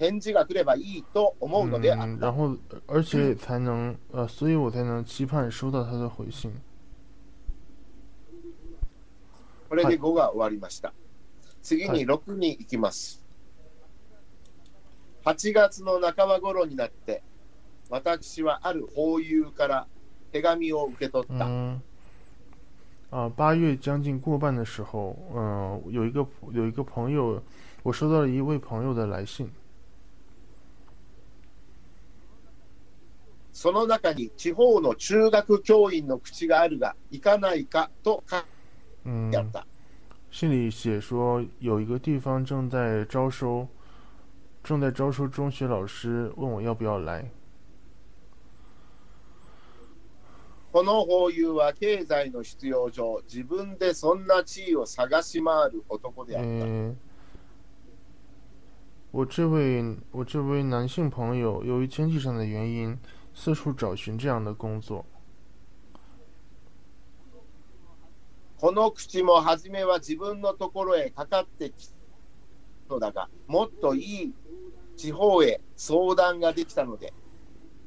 [0.02, 2.26] 返事が来ればいいと思うのであっ嗯，た。
[2.26, 6.50] 然后而且才能呃，所以我才能期盼收到他的回信。
[9.68, 10.92] これで5が終わりました。
[11.62, 13.22] 次に6に行きます。
[15.24, 17.22] 8月の半ば頃になって、
[17.88, 19.86] 私はある法友から
[20.32, 21.46] 手紙を受け取った。
[21.46, 21.80] 嗯，
[23.12, 27.40] 啊，八月将近过半的时候，嗯、有一个有一个朋友，
[27.84, 29.48] 我收到了一位朋友的来信。
[33.52, 38.40] その中に地方の中学教員の口があるが、行かないかと書い
[39.04, 39.66] 嗯てあ，った。
[40.30, 43.68] 信里写说有一个地方正在招收，
[44.64, 47.30] 正在招收中学老师，问我要不要来。
[50.72, 56.48] この法友は経済の必要上、自分でそんな地位を探し回る男であった。
[56.48, 56.96] 嗯，
[59.10, 62.98] 我这位我这位男性朋友由于经济上的原因，
[63.34, 65.06] 四处找寻这样的工作。
[68.60, 71.93] この口も初めは自分のところへかかってきた
[72.89, 74.34] のだが、もっといい
[74.95, 77.13] 地方へ相談ができたので、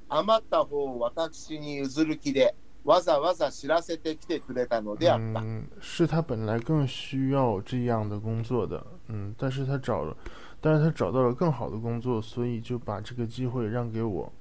[0.09, 5.41] 余った方を私に譲る気で、わざわざ知らせてきてくれたのであった。
[5.41, 10.17] 嗯，是他本来更需要这样的工作的，嗯，但是他找了，
[10.61, 14.33] 但是他找到了更好的工作，所以就把这个机会让给我，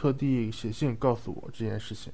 [0.00, 2.12] 特地写信告诉我这件事情。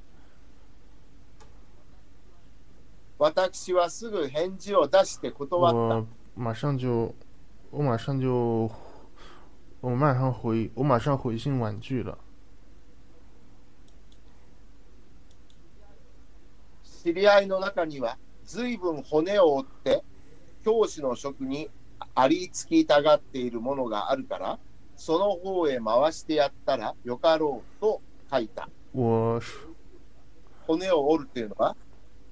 [3.19, 5.79] 私はすぐ返事を出して断った。
[5.79, 7.13] 我马上就，
[7.71, 8.71] 我马上就，
[9.81, 12.19] 我马上回，我马上回信婉拒了。
[17.05, 20.05] 知り合いの中には、ずいぶん骨を折って、
[20.65, 21.69] 教師の職に
[22.15, 24.59] ありつきたがっているものがあるから、
[24.98, 28.68] その方へ回してやったらよかろうと書いた。
[28.94, 29.40] 我
[30.66, 31.76] 骨を折るっていうのは、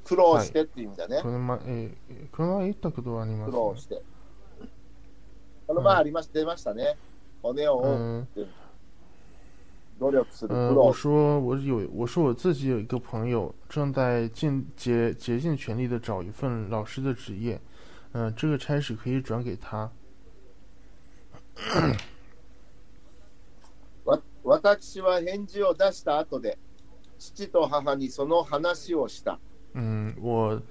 [0.03, 1.21] 苦労してっていう意味だね。
[1.21, 4.01] この前、えー、この前言ったことはあります、苦労して。
[5.67, 6.97] この前ありまし出ましたね。
[7.41, 8.47] 骨を折る嗯っていう。
[9.97, 10.83] 努力する呃，苦労。
[10.87, 17.61] 我说我有，我说我自己有一个朋友正在尽竭竭尽全力的找一份老师的职业，
[18.11, 19.89] 嗯、这个差事可以转给他。
[24.45, 26.57] わ私は返事を出した後で、
[27.17, 29.39] 父と母にその話をした。
[29.73, 30.61] 嗯，我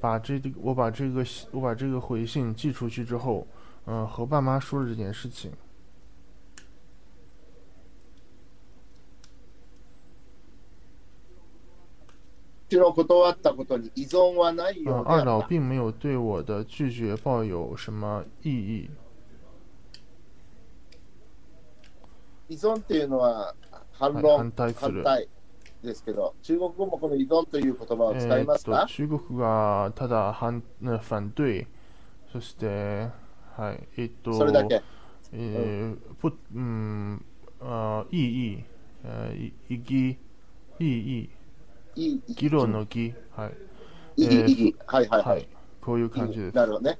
[0.00, 3.46] 把这个我把这个信我把这个回信寄出去之后，
[3.86, 5.52] 嗯、和爸妈说了这件事情。
[12.70, 15.48] 断ったことに依存はない嗯、ようで二老あった。
[15.48, 18.90] 并没有对我的拒绝抱有什么异议。
[22.50, 23.54] 依存っていうのは
[23.92, 25.02] 反はい論、反対する。
[25.02, 25.28] 反対
[25.82, 31.66] ですけど、中国語もこの依存という言葉を使いますか、中国がただ反呃反对，
[32.32, 33.08] そして
[33.56, 34.82] はいえーっとそれだけ。
[35.32, 37.24] えー不嗯
[37.60, 38.16] 呃異
[38.56, 38.64] 議
[39.04, 40.18] 呃異異議
[40.80, 41.30] 異議
[41.94, 43.50] いい、いい、議論の議は
[44.16, 45.28] いいい、えーいい、はいはいは。
[45.30, 45.46] はいい
[45.80, 46.54] こういう感じです。
[46.54, 46.98] なるほどね。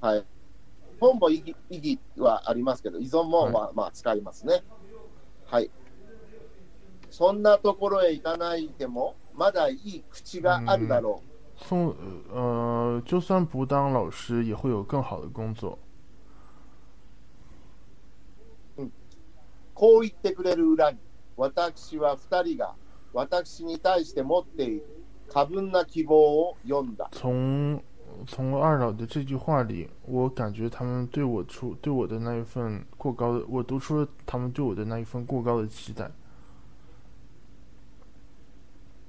[0.00, 0.24] はい。
[1.00, 4.62] 本も意義意義はありますけど、依存も、はいまあ、まあ使いますね。
[5.46, 5.70] はい。
[7.10, 11.22] そんなところへ行かないでも、まだいい口があるだろ
[11.56, 11.94] 送
[12.32, 15.78] 呃就算不当老师也会有更好的工作。
[18.78, 18.90] う。
[19.74, 20.98] こう言ってくれる裏に、
[21.36, 22.74] 私は二人が
[23.12, 24.84] 私に対して持っている
[25.28, 27.08] 過分な希望を読んだ。
[27.12, 27.82] 从
[28.27, 36.09] 从二老的这句话里，我感觉他们对我出对我的那一份过高的，我读出了他们对我的那一份过高的期待。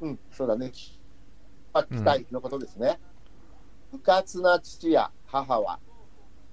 [0.01, 0.71] うん、そうだね。
[1.73, 2.99] あ期待のことですね。
[3.91, 5.79] 不活な父や母は、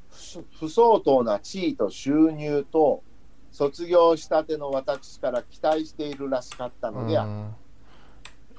[0.10, 3.04] 不不相当な地位と収入と、
[3.52, 7.30] 卒業したての私から期待しているらしかったのである。
[7.30, 7.54] 嗯，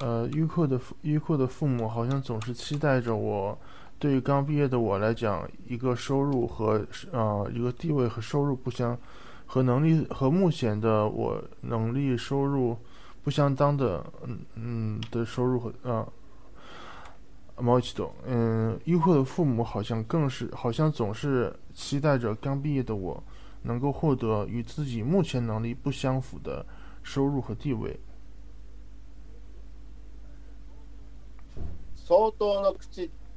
[0.01, 3.57] 呃，优酷的父优酷的父母好像总是期待着我，
[4.00, 8.98] 对于刚毕业的我来讲，一个收入和呃一个地位和收入不相，
[9.46, 12.78] 和能力和目前的我能力收入
[13.24, 16.08] 不相当的，嗯嗯的收入和呃。
[17.62, 23.22] 毛一懂，嗯，优酷的父母好像更是，好像总是期待着刚毕业的我
[23.64, 26.66] 能够获得与自己目前能力不相符的
[27.04, 28.00] 收入和地位。
[31.94, 32.80] 相当の口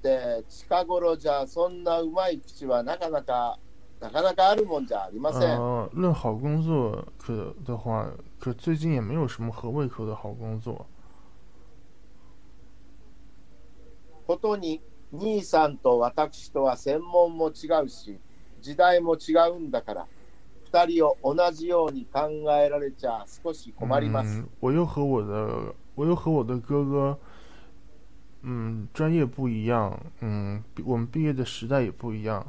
[0.03, 3.59] って近頃じゃそんなうまい口はなかなか
[4.01, 5.43] なかなかあるもんじゃありません。
[5.43, 8.11] 呃，论好工作可的话，
[8.41, 10.85] 可最近也没有什么合胃口的好工作。
[14.27, 14.81] ことに
[15.13, 18.19] 兄さんと私とは専門も違うし
[18.61, 20.07] 時代も違うんだから
[20.65, 24.41] 二人を同じように考えられちゃ少し困ります。
[24.41, 27.19] 嗯，我又和我的我又和我的哥哥，
[28.42, 32.46] 嗯，专业不一样，嗯，毕我们毕业的时代也不一样。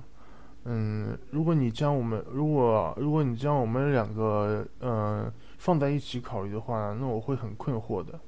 [0.65, 8.21] 嗯，如果你将我们如果如果你将我们两个嗯、呃放在一起考虑的话，那我会很困惑的。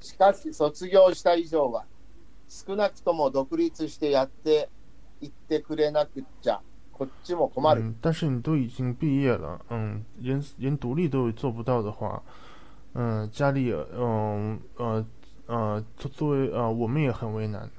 [0.00, 1.84] しかし卒業した以上は
[2.48, 4.68] 少なくとも独立してやって
[5.20, 6.60] いってくれなくっちゃ
[6.92, 7.82] こっちも困る。
[7.82, 12.22] 嗯，但是你都已经毕业了，嗯，连连独立都做不到的话，
[12.95, 15.05] 嗯，家里也，嗯呃
[15.47, 17.69] 呃，作作为呃，我们也很为难。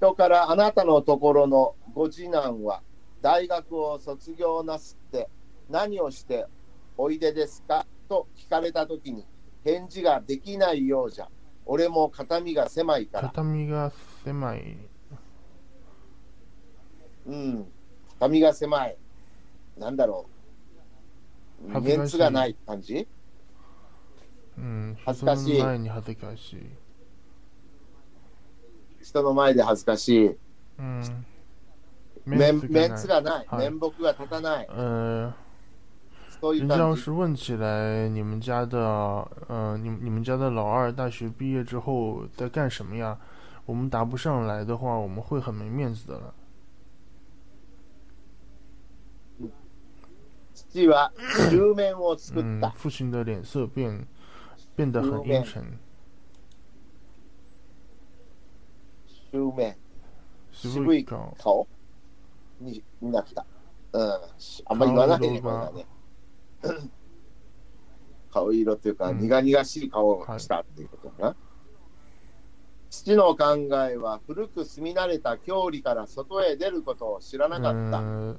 [0.00, 2.82] 人からあなたのところのご次男は
[3.22, 5.28] 大学を卒業なすって
[5.70, 6.46] 何をして
[6.98, 7.86] おいでですか？
[8.08, 9.24] と聞かれたときに
[9.64, 11.28] 返事ができないようじゃ
[11.64, 13.90] 俺も肩身が狭いから、畳が
[14.24, 14.76] 狭い。
[17.26, 17.66] うん、
[18.20, 18.96] 髪が狭い。
[19.78, 20.35] なんだろう。
[21.73, 23.07] 恥ずかしいメンツがない感じ
[24.57, 26.65] うん、恥ずかしい人の前に恥ずかしい。
[29.01, 30.37] 人の前で恥ずかしい。
[30.77, 31.25] 嗯，
[32.25, 33.45] メンメンがツがない。
[33.47, 34.67] はい面目が立たない。
[34.69, 35.33] 呃，
[36.39, 37.01] そういう人家要感じ。
[37.01, 38.77] 是问起来，你们家的，
[39.47, 43.17] 呃，你你们家的老二大学毕业之后在干什么呀？
[43.65, 46.33] 我们答不上来的话，我们会很没面子的了。
[50.56, 51.12] 父は
[51.50, 52.72] 10面を作っ嗯た，。
[52.76, 54.06] 父亲的脸色变
[54.74, 55.62] 变得很阴沉
[59.32, 59.76] ，10面。
[60.52, 61.36] 渋い顔。
[61.38, 61.66] 顔
[62.60, 63.44] にになった。
[63.92, 64.10] うん。
[64.64, 65.86] あんまり言わないね、これね。
[68.30, 71.36] 顔色っていうか、うん苦々しい顔をしたっていうことかな。
[72.88, 73.56] 父の考
[73.88, 77.98] えは古く住み慣れた郷里から外へ出ることを知らなかった。
[78.00, 78.38] 嗯，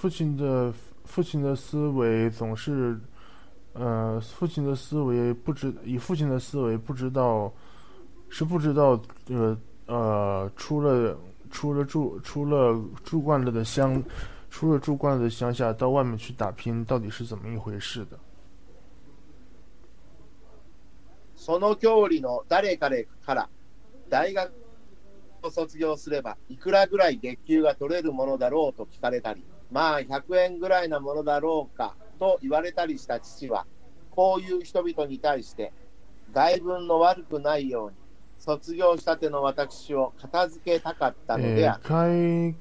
[0.00, 0.74] 父亲的
[1.09, 2.99] 父亲的思维总是，
[3.73, 7.51] 呃，父亲的思维不知以父亲的思维不知道
[8.29, 11.17] 是不知道呃呃出了
[11.51, 14.01] 出了住出了住惯了的乡，
[14.49, 18.17] 出了住惯了的乡下到外面去打拼到底是怎么一回事的。
[21.37, 23.49] その郷里の誰彼から
[24.09, 24.51] 大学
[25.43, 33.66] を卒業すればいくらぐらい月給が取れるものだろうと聞かれたり、 まあ100円ぐらいなものだろうかと言われたりした父は、
[34.10, 35.72] こういう人々に対して
[36.32, 37.96] 外文の悪くないように
[38.38, 41.82] 卒業したての私を片付けたかったのでえある。
[41.82, 42.56] ー、外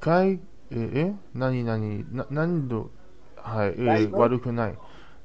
[0.00, 1.14] 外ええ？
[1.34, 2.90] 何何な何度
[3.36, 4.78] はい、えー、悪くない。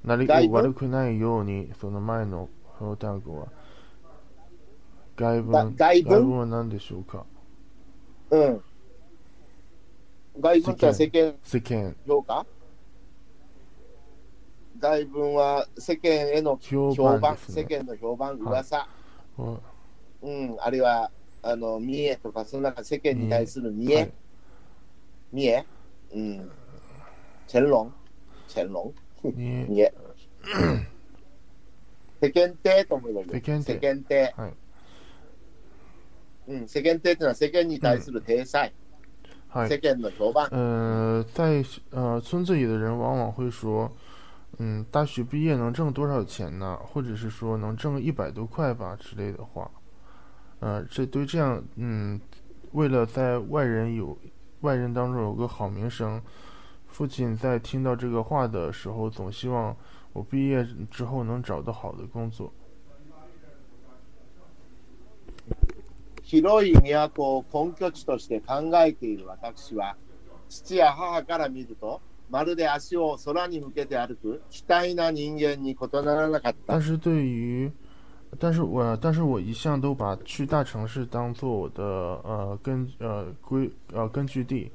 [0.03, 3.47] なり悪くないようにその前の標単語は。
[5.17, 7.25] 外文が外文外文は何でしょうか？
[8.31, 8.63] うん。
[10.39, 11.95] 外文ってのは世間世間。
[12.07, 12.45] 評価？
[14.79, 18.87] 外文は世間への評評判、ね世間の評判、噂、
[19.37, 19.59] は
[20.21, 21.11] うん、あるいは、
[21.41, 24.13] あの、見栄とか、その中、世間に対する見栄、はい。
[25.33, 25.65] 見栄、
[26.13, 26.51] うん、
[27.47, 27.93] チェンロン、
[28.47, 29.93] チェンロン、に見栄。
[32.21, 33.33] 世間体とも言われる。
[33.33, 33.73] 世間体。
[33.73, 34.33] 世間体。
[34.37, 34.53] はい。
[36.47, 38.73] うん、世間体っていうのは世間に対する体裁、はい
[39.67, 40.47] 世間の評判。
[40.51, 43.91] 呃，在呃村子里的人往往会说，
[44.57, 46.77] 嗯，大学毕业能挣多少钱呢？
[46.83, 49.69] 或者是说能挣一百多块吧之类的话。
[50.59, 52.19] 呃，这对这样，嗯，
[52.73, 54.17] 为了在外人有
[54.61, 56.21] 外人当中有个好名声，
[56.87, 59.75] 父亲在听到这个话的时候，总希望
[60.13, 62.53] 我毕业之后能找到好的工作。
[66.29, 69.95] 広い都を根拠地として考えている私は、
[70.47, 76.79] 父や母から見ると、まるで足を空に向けて歩く、期待な人間に異ならなかった但。
[76.79, 77.71] 是对于，
[78.37, 84.71] 但是我但是我一向都把去大城市当做我的呃根呃归呃根据地，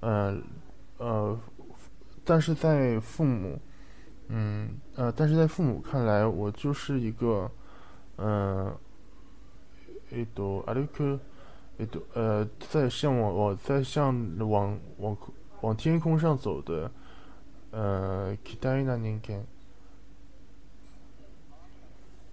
[0.00, 0.36] 呃
[0.98, 1.38] 呃，
[2.24, 3.56] 但是在父母，
[4.26, 7.48] 嗯呃，但是在父母看来，我就是一个，
[8.16, 8.26] 嗯
[8.66, 8.80] 呃，
[10.11, 11.19] えっと歩く，
[11.79, 15.17] えっと呃，在向我我在向往往
[15.61, 16.91] 往天空上走的，
[17.71, 19.45] 呃，期待な人間。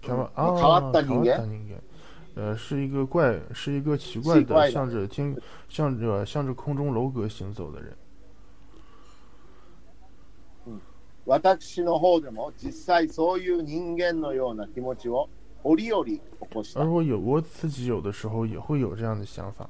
[0.03, 1.81] 変わ変わった人間変わった人間
[2.33, 5.37] 呃，是一个怪，是一个奇怪的，奇怪的向着天，
[5.69, 7.93] 向着向着空中楼阁行走的人。
[11.23, 15.29] 私の方でも実際そういう人間のような気持ちを
[15.64, 16.20] 折々起
[16.52, 16.86] こした而。
[16.86, 19.68] 我有我自己有的时候也会有这样的想法。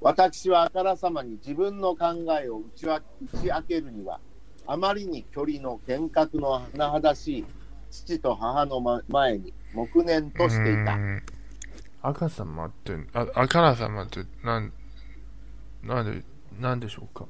[0.00, 3.02] 私はあからさまに自分の考えを打ちわ
[3.32, 4.20] 打ち明けるには、
[4.66, 7.44] あまりに距離の厳格の甚だしい
[7.90, 10.94] 父と母のま前に黙念としていた。
[10.94, 11.22] うん
[12.06, 14.70] 赤様って、あ、あからさまって、なん、
[15.82, 16.22] なんで、
[16.60, 17.24] なんでしょうか？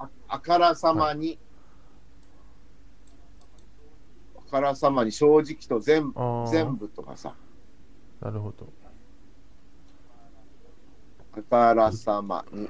[0.00, 1.51] ああからさまに、あ
[4.52, 6.12] からさまに正直と全
[6.50, 7.34] 全部とかさ、
[8.20, 8.70] なるほど。
[11.34, 12.68] あからさまに、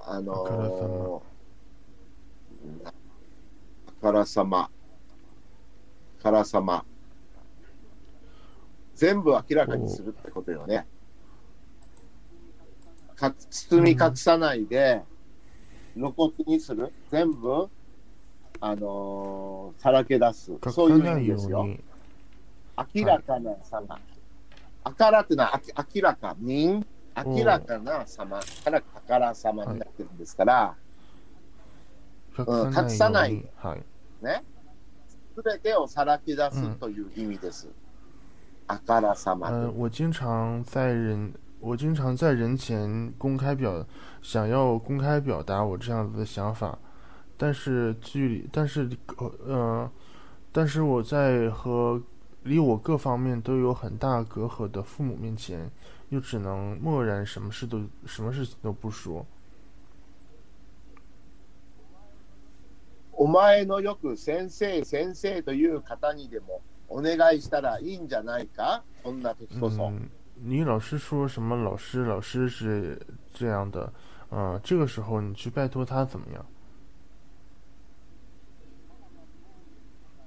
[0.00, 2.92] ああのー、あ
[4.00, 4.70] からさま、
[6.20, 6.86] あからさま、
[8.94, 10.86] 全部明らかにするってことよね。
[13.14, 15.02] か包み隠さないで、
[15.92, 17.68] 露骨にする、全部、
[18.60, 21.66] あのーさらけ出す、書そういう意味ですよ。
[22.94, 23.98] 明らかなさま、
[24.84, 25.60] あからってのは
[25.94, 26.82] 明らか、明、
[27.24, 30.74] 明らかな様からあからさまになってるんですから、
[32.36, 34.24] 隠さないはい。
[34.24, 34.44] ね。
[35.34, 37.68] すべてをさらけ出すという意味です。
[38.66, 39.74] あからさま呃，と。
[39.76, 43.86] 我经常在人，我经常在人前公开表，
[44.20, 46.78] 想要公开表达我这样子的想法，
[47.37, 48.89] 但是距离，但是
[49.45, 49.89] 呃，
[50.51, 52.01] 但是我在和
[52.43, 55.69] 离我各方面都有很大隔阂的父母面前，
[56.09, 59.25] 又只能默然，什么事都什么事情都不说。
[63.15, 69.91] お前のよく先生、先生という方にでもお願いしたらいいんじゃないかそんな時こそ。
[69.91, 72.99] 嗯，你老是说什么老师，老师是
[73.33, 73.93] 这样的，
[74.31, 76.45] 嗯、这个时候你去拜托他怎么样？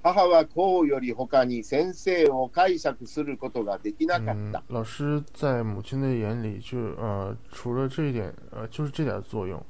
[0.02, 9.64] 母はこうより他に先生を解釈することができなかっ嗯た。，老师在母亲的眼里就呃，除了这一点，呃，就是这点作用。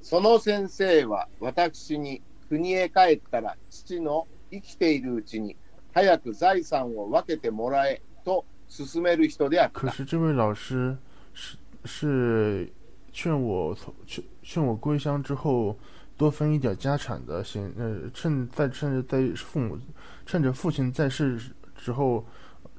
[0.00, 5.56] その先生は私に国へ帰ったら父の生きているうちに
[5.94, 9.80] 早く財産を分けてもらえと勧める人であった。
[9.80, 10.96] 可是这位老师
[11.34, 12.72] 是是
[13.12, 15.76] 劝我从劝劝我归乡之后
[16.21, 19.77] 多分一点家产的，先呃趁在趁着在父母
[20.25, 21.39] 趁着父亲在世
[21.75, 22.25] 之后，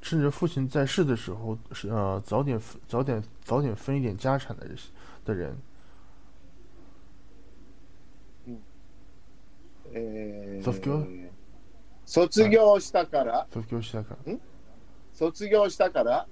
[0.02, 4.66] 趁着父亲在世的时候是呃早点早点早点分一点家产的
[5.24, 5.56] 的人。
[9.94, 11.06] えー卒業
[12.04, 14.36] 卒業したから、卒業したから。
[15.14, 16.26] 卒業したから、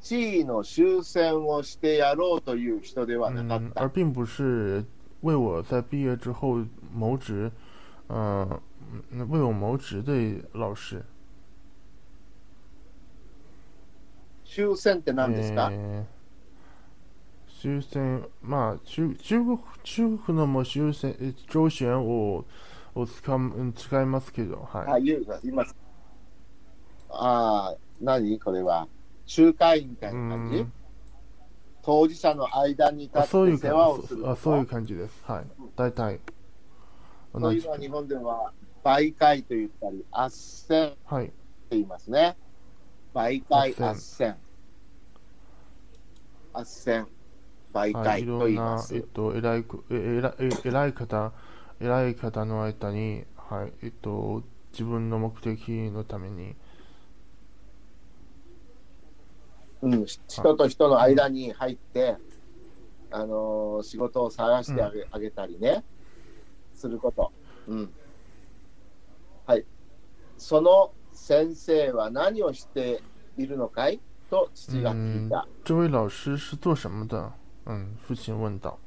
[0.00, 3.82] 地位の終戦をしてやろうという人ではなかっ嗯，た。
[3.82, 4.84] 而并不是
[5.24, 7.50] 为我在毕业之后谋职，
[8.08, 8.60] 呃，
[9.10, 11.04] 嗯为我谋职的老师。
[14.44, 16.20] 終戦って何ですか、えー
[17.62, 22.46] 終戦、まあ、中中国中国のも終戦、え上選を
[22.94, 24.92] を使ううん使いますけど、はい。
[24.92, 25.76] あ、言う言います。
[27.10, 28.88] ああ、何これは。
[29.26, 30.72] 仲介員みたいうな感じ、ん
[31.85, 35.23] 当事者の間に立あそういうって世話をするかあそういう感じです。
[35.23, 35.45] はい。
[35.75, 36.19] 大体。
[37.31, 37.69] そういうの。
[37.69, 38.51] は日本では
[38.83, 41.31] 媒介と言ったり、斡旋とはい。
[41.69, 42.35] 言いますね。
[43.13, 44.35] 媒介、斡斡旋。
[46.53, 47.05] 斡旋、
[47.71, 48.95] 媒はい、い介ろんな、と言います。
[48.95, 51.33] えっと、偉いこ、え、偉い、え偉い方、
[51.79, 56.55] 偉い方の間に、はい、えっと、自分の目的のために、
[59.81, 62.17] うん、人と人の間に入って、
[63.11, 65.83] あのー仕事を探してあげ,、あげたりね、
[66.73, 67.31] すること。
[67.67, 67.89] うん。
[69.45, 69.65] はい。
[70.37, 73.01] その先生は何をして
[73.37, 73.99] いるのかい？
[74.29, 75.47] と父が聞いた。
[75.63, 77.31] 这位老师是做什么的？
[77.65, 78.77] 嗯，父亲问道。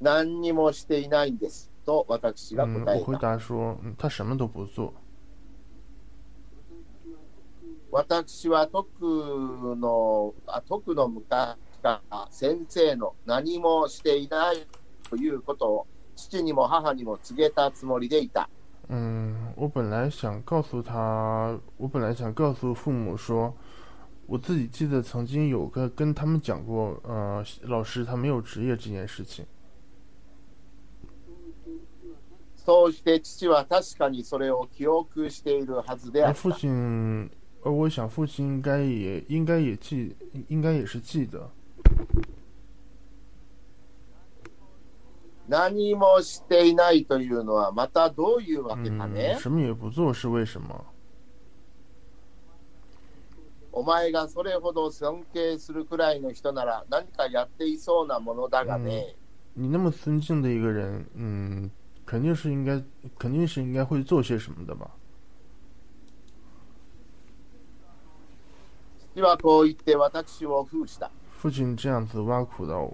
[0.00, 1.70] 何にもしていないんです。
[1.84, 3.10] と私が嗯，答えた。
[3.12, 4.92] 我回答说，嗯，他什么都不做。
[7.96, 14.66] 私は徳の、あ徳の昔から先生の何もしていない
[15.08, 18.50] ということを父にも母にも告げたつもりでいた。
[18.90, 23.54] 嗯，我本来想告诉他，我本来想告诉父母说，
[24.26, 29.46] 我自己记得曾经有个跟他们讲过，呃，老师他没有职业这件事情。
[32.56, 36.52] そうして父は確かにそれを記憶しているはずであった。
[36.52, 37.30] 亲，
[37.65, 40.15] 而我想父亲应该也应该也记，
[40.47, 41.49] 应该也是记得。
[45.47, 50.85] 何もしていないというのはまたどういうわけか嗯，ね、什么也不做是为什么？
[53.73, 59.15] お前がそれほど尊敬するくらいの人なら何かやっていそうなものだがね。
[59.53, 61.69] 你那么尊敬的一个人，嗯，
[62.05, 62.81] 肯定是应该，
[63.19, 64.89] 肯定是应该会做些什么的吧？
[69.16, 71.10] 父はこう言って私を封した。
[71.40, 72.92] 父亲这样子挖苦到我，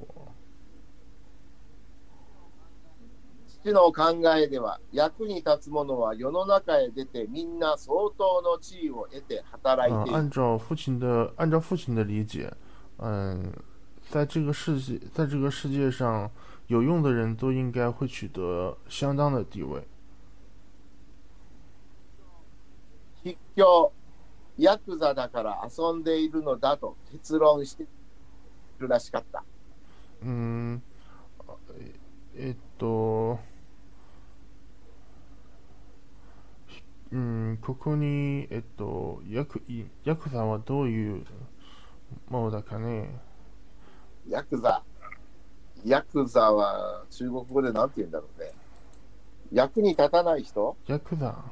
[3.65, 10.17] 父の考えでは役に立つ者は世の中へ出てみんな相当の地位を得て働い，ている。
[10.17, 12.53] 按照父亲的，按照父亲的理解，
[12.99, 13.53] 嗯，
[14.09, 16.31] 在这个世界，在这个世界上，
[16.69, 19.83] 有用的人都应该会取得相当的地位。
[23.25, 23.91] 筆教、
[24.63, 27.87] ヤクザだから遊んでいるのだと結論してい
[28.79, 29.43] るらしかった。
[30.23, 30.81] 嗯，
[31.77, 31.95] え
[32.37, 33.41] えっと、
[37.61, 41.27] ここに、えっと、ヤクいヤクザはどういう
[42.29, 43.21] ものだかね。
[44.29, 44.85] ヤクザ。
[45.85, 48.53] ヤクザは中国語でなんて言うんだろうね。
[49.51, 50.77] 役に立たない人？
[50.87, 51.43] ヤクザ。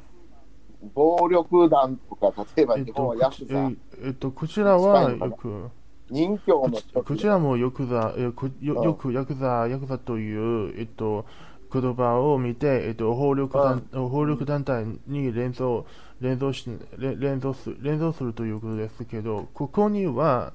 [0.95, 5.71] 暴力団とか、例えば日本えっと、はヤクザ、こちええっと、こちらはよく、
[6.11, 8.83] 任教こちの人こちらもよくざ、えこようん。
[8.83, 11.27] よくヤクザ、ヤクザという、えっと、
[11.73, 15.87] 言葉を見て、えっと、暴力団、暴力団体に連想、
[16.21, 16.69] 連想し、
[16.99, 20.53] 連連想する、連想するということですけど、ここには、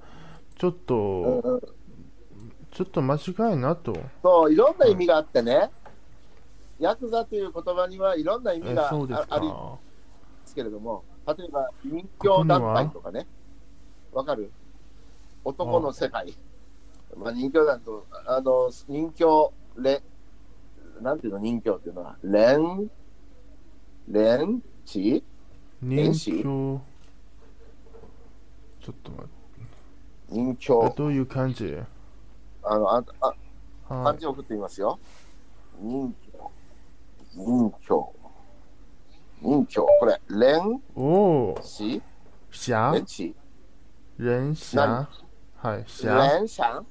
[0.57, 0.95] ちょっうんと、
[1.43, 1.61] うん。
[2.71, 3.95] ちょっと間違いなと。
[4.21, 5.71] そう、いろんな意味があってね、
[6.79, 9.47] ヤクザという言葉にはいろんな意味えがそうですああり
[10.55, 13.27] けれども、例えば任教団体とかね、
[14.13, 14.51] わかる？
[15.43, 16.33] 男の世界。
[17.15, 20.01] まあ、任教団と、あの、任教、れ、
[21.01, 22.89] なんていうの、任教っていうのは、連、
[24.07, 24.61] 連？
[24.85, 25.23] 地
[25.81, 26.81] 人子気を、
[28.81, 29.31] ちょっと待って、
[30.31, 30.93] え任教。
[30.95, 31.77] どういう感じ
[32.63, 33.35] あの、あ、あ、はい。
[33.87, 34.99] 漢字を送ってみますよ。
[35.79, 36.51] 任教。
[37.35, 38.13] 任教。
[39.41, 39.85] 任教。
[39.99, 40.81] これ、連？
[40.95, 42.01] おー、地
[42.51, 43.35] 侠連地
[44.17, 45.07] 人侠
[45.57, 46.37] はい、侠。
[46.37, 46.85] 連シャン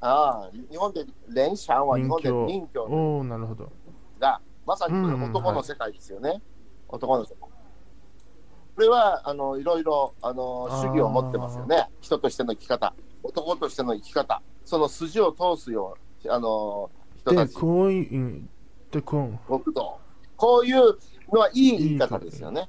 [0.00, 3.70] ああ、日本で、連シャンは日本で任任教おおなるほど。
[4.18, 6.42] が、まさにこれうんうん男の世界ですよね。
[6.88, 7.36] 男の世界。
[7.40, 11.88] これは、あの、いろいろ、あの、主義を持ってますよね。
[12.00, 12.94] 人としての生き方。
[13.22, 14.42] 男としての生き方。
[14.64, 18.48] その筋を通すよう、あの、人で、たち、こういう、
[18.90, 19.98] で、こう、国道。
[20.44, 20.98] こういう
[21.32, 22.68] のはいい言い方ですよね。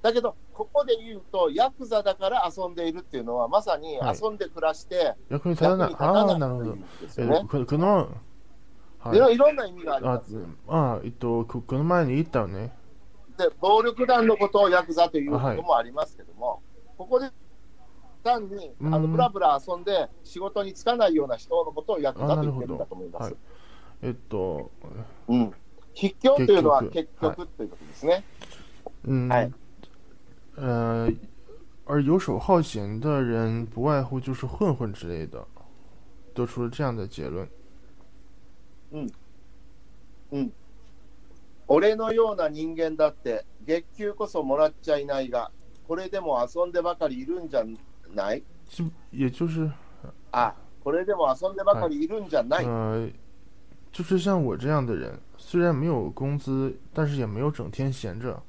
[0.00, 5.96] だけど、ここで言うと、ヤクザだから遊んでいるっていうのは、まさにはい遊んで暮らして、役に立たない。
[5.98, 7.48] ああ、なるほどですえよね。
[7.50, 8.10] ここの、
[9.00, 10.46] はいいろんな意味がありあます。
[10.68, 12.72] あ、えっと、ここの前に言ったよね。
[13.36, 16.62] で、暴力団のことをヤクザということもありますけども、
[16.96, 17.28] ここで
[18.22, 23.36] 単にあのうんブラブラ遊んで仕事に就かないような人のことをヤクザと言ってるんだと思いますはい。
[24.02, 24.70] えっと、
[25.28, 25.54] うん。
[25.94, 28.24] 筆教というのは結結局局ということですね。
[29.06, 29.50] 嗯，哎
[30.56, 31.12] 呃，
[31.86, 35.46] 而游手好闲的人不外乎就是混混之类的，
[36.34, 37.48] 得出了这样的结论。
[41.66, 45.50] 俺のような人間だって月給こそもらっちゃいないが、
[45.88, 47.64] これでも遊んでばかりいるんじゃ
[48.14, 48.42] ない？
[48.68, 49.70] 就也就是
[50.32, 53.10] あ、これでも遊んでばかりいるんじゃない、呃，
[53.92, 58.41] 就是像我这样的人，虽然没有工资，但是也没有整天闲着。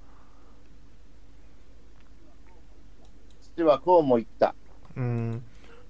[3.56, 4.54] 父はこうも言った。
[4.94, 5.42] 嗯，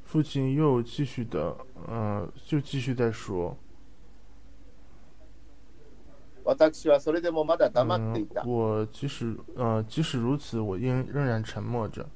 [0.05, 1.57] 父亲又继续的，
[1.87, 3.57] 呃，就继续在说，
[6.43, 12.07] 私はそれでもまだ黙ってい嗯た。，我即使呃即使如此，我仍仍然沉默着。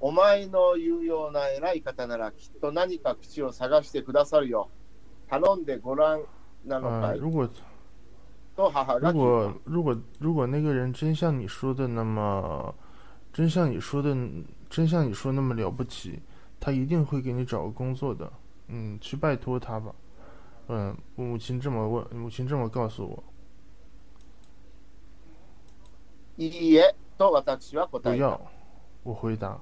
[0.00, 4.68] お前の言うような偉い方ならきっと何か口を探してくださるよ。
[5.28, 6.22] 頼んでごらん
[6.64, 7.48] なのか呃，い、如果
[8.56, 12.74] と母が如聞いた果如果如果那个人真像你说的那么，
[13.32, 14.16] 真像你说的，
[14.70, 16.20] 真像你说那么了不起，
[16.60, 18.32] 他一定会给你找个工作的。
[18.68, 19.94] 嗯，去拜托他吧。
[20.68, 23.22] 嗯，我母亲这么问，母亲这么告诉我。
[26.38, 28.16] いいえ、と私は不答えた。
[28.16, 28.40] 要，
[29.02, 29.60] 我回答。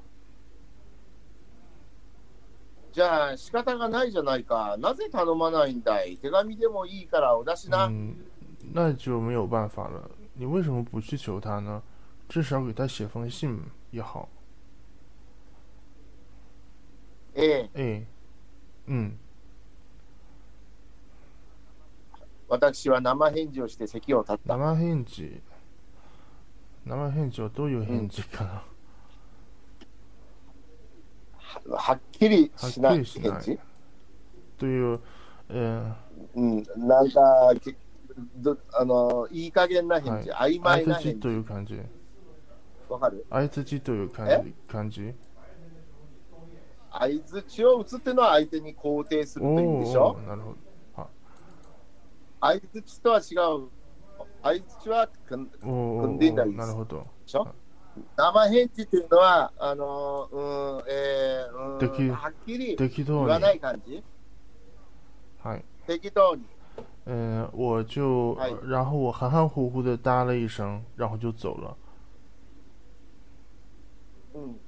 [2.98, 4.76] じゃあ仕方がないじゃないか。
[4.80, 6.18] なぜ頼まないんだい？
[6.18, 7.86] 手紙でもいいからお出しな。
[7.86, 8.16] 嗯，
[8.74, 10.10] 那就没有办法了。
[10.34, 11.84] 你为什么不去求他呢？
[12.28, 14.28] 至少给他写封信也好。
[17.36, 18.06] ええ、哎，
[18.88, 19.12] 嗯，
[22.48, 24.58] 私は生返事をして席を立った。
[24.58, 25.40] 生返事。
[26.84, 28.50] 生返事はどういう返事かな？
[28.50, 28.77] はっきりしない
[31.70, 33.60] はっきりしない返事？
[34.58, 35.00] という、
[35.50, 35.94] え
[36.36, 37.52] うん、なんか、
[38.74, 41.38] あの、いい加減な返事、曖ー、昧相槌とな返事。
[41.38, 41.82] いう感じ。
[42.90, 43.26] わかる？
[43.30, 44.54] 相槌という感じ。
[44.68, 45.14] 感じ。
[46.92, 50.18] 相づちを打つっていうのは相手に肯定するという意味でしょ？
[50.28, 50.58] なるほど。
[52.42, 53.70] 相づちとは違う。
[54.42, 57.00] 相づちは組んでいないですなるほど。
[57.02, 57.48] でしょ？
[58.16, 62.76] 生返事っていうのは、あの、うん、えー、うん、はっきり。
[62.78, 64.04] 言わない感じ？
[65.44, 65.64] はい。
[65.86, 66.44] 適当に。
[67.06, 71.76] 嗯，我就哎，然后我含含糊糊的答了一声，然后就走了。
[74.34, 74.60] うん。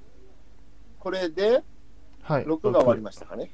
[0.99, 1.63] これで、
[2.23, 2.45] はい。
[2.45, 3.51] 録が終わりましたかね？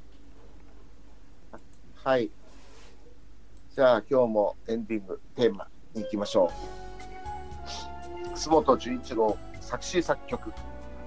[2.04, 2.30] はい。
[3.74, 6.50] じゃあ今日もエンディングテーマに行きましょ
[8.24, 8.30] う。
[8.30, 9.36] 楠本純一郎
[9.66, 10.52] 作詞作曲、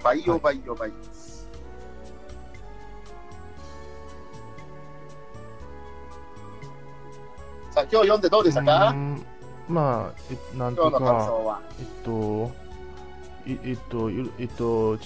[0.04, 1.48] バイオバイオバイです。
[7.70, 9.24] さあ、今日読んでどうでしたうかん。
[9.66, 10.20] まあ、
[10.54, 11.62] えなんと今日の感か、想は？
[11.78, 12.50] えっと、
[13.46, 14.98] いえっと、いえっと、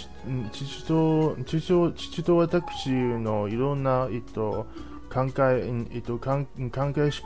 [0.50, 4.66] 父と、父と、父と私のいろんな、えっと、
[5.12, 7.22] 考え、うんえっと、かん考えし、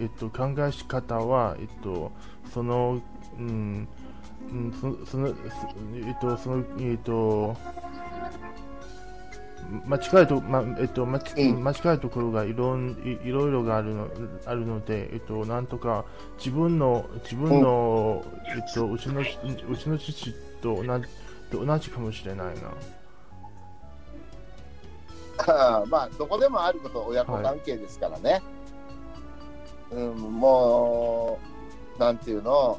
[0.00, 2.10] えっと、考えし方は、えっと、
[2.52, 3.00] その、
[3.38, 3.86] うん、
[4.52, 5.34] うんそその、そ
[5.94, 7.56] えっと、その、えっと、
[9.86, 14.08] 間違いと、ま、えっと、間違いところがいろんいいろいろがあるの
[14.46, 16.04] あるので、えっと、なんとか
[16.38, 21.06] 自分の自分の、えっと、うちのうちの父と同じ
[21.50, 22.72] と同じかもしれないな。
[25.46, 28.42] あ あまあ、どこでもあること、親子関係ですからね。
[29.90, 31.38] うん、も
[31.96, 32.78] う、なんていうの、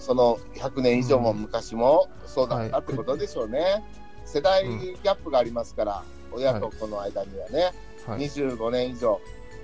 [0.00, 3.84] その100年以上も昔もそうだったってことでしょうね。
[4.24, 7.72] 世代ギャップがありますから、親と子の間にはね、
[8.06, 8.20] はい。
[8.20, 9.20] 25年以上、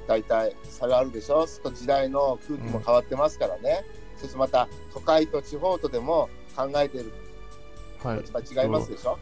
[0.06, 3.84] 大体差があるでしょ、と時代の空気も変わってますからね、
[4.16, 7.12] そしてまた都会と地方とでも考えている。
[8.02, 8.18] はい。
[8.18, 9.18] 立場違いますでしょ、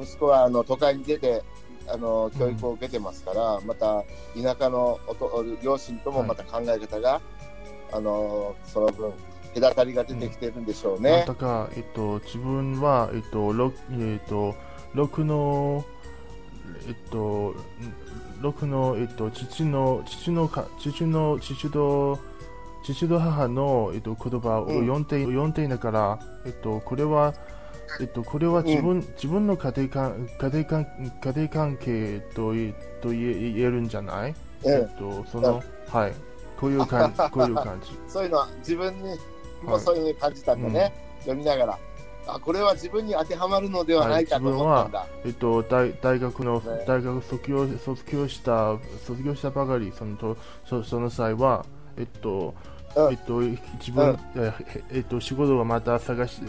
[0.00, 1.42] 息子はあの都会に出て
[1.86, 4.02] あの教育を受けてますから、また
[4.34, 7.20] 田舎のおと両親ともまた考え方が、
[7.92, 9.12] あのその分、
[9.54, 11.24] 隔たりが出てきてるんでしょうなんね。
[11.26, 14.54] とか、えっと、自分は、えっと、ろえっと、
[14.94, 15.84] 六の、
[16.86, 17.54] えっと、
[18.40, 22.18] 六の、えっと、父の、父のか、父の、父と、
[22.84, 27.34] 父と母の、えっと、言葉をうん読んで、読んでいながら、えっと、これは、
[28.00, 30.86] えっと、これは自分、自分の家庭関家庭関
[31.22, 34.34] 家庭関係と言えと言え言えるんじゃない、
[34.64, 36.12] うんえっと、その、はい。
[36.58, 37.90] こういう感じ、こういう感じ。
[38.08, 39.18] そういうのは自分に
[39.64, 39.80] もはい。
[39.82, 41.78] そういう感じたんだね、読みながら。
[42.26, 45.06] あこれは自分に当てはまるのではないかと思ったんだ。
[45.24, 46.84] えっと、大大学の、ね。
[46.86, 52.54] 大学卒業卒業した卒業したばかりそのとそその際はえっと、
[52.96, 53.10] うん。
[53.10, 54.52] えっと自分、え
[54.92, 56.40] えっと仕事をまた探し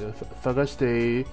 [0.41, 1.26] 探して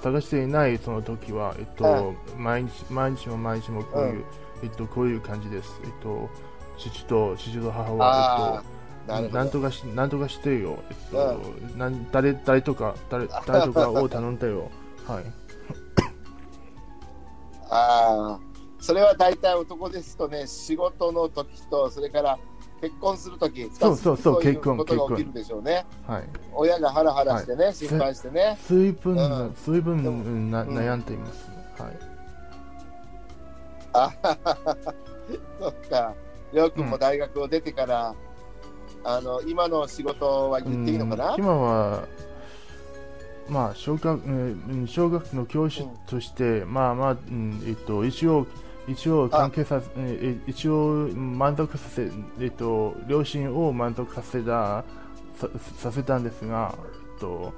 [0.00, 4.24] 探していないその時はえっと、毎日毎日も毎日もこういう、う
[4.62, 5.80] えっとこういう感じです。
[5.84, 6.30] えっと
[6.78, 8.77] 父と父と母あはえっとあ、
[9.08, 10.78] なんとかし、なんとかしてよ。
[10.90, 11.40] えっと、
[11.78, 14.70] なん誰、誰とか、誰、誰とかを頼んでよ。
[15.06, 15.24] はい。
[17.70, 18.40] ああ、
[18.80, 22.38] それは大体男ですとね、仕事の時と、それから
[22.82, 25.86] 結婚する時、そうそうそう結婚ことが起きるでしょうね。
[26.06, 26.24] はい。
[26.52, 28.58] 親がハラハラしてね、心配してね。
[28.62, 31.50] 水分、うん水分、な、うん悩んでいます。
[31.82, 31.98] はい。
[33.94, 34.94] あははは
[35.60, 36.14] そっか。
[36.52, 38.14] りょうくんも大学を出てから、
[39.04, 41.30] あの、今の仕事は言っていいのかな？
[41.32, 42.04] うん今は、
[43.48, 48.46] まあ、小学、うん小学の教師として、まあまあ、うんえっと、一応、
[48.86, 54.84] 一応関係させ、え一応満足させ、えっと、両親を満足させた、
[55.36, 56.74] ささせたんですが、
[57.14, 57.52] えっと、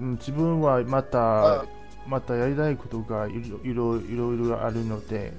[0.00, 1.68] うん自分はまた、うん
[2.06, 5.32] またやりたいことがいろいろいろいろあるので、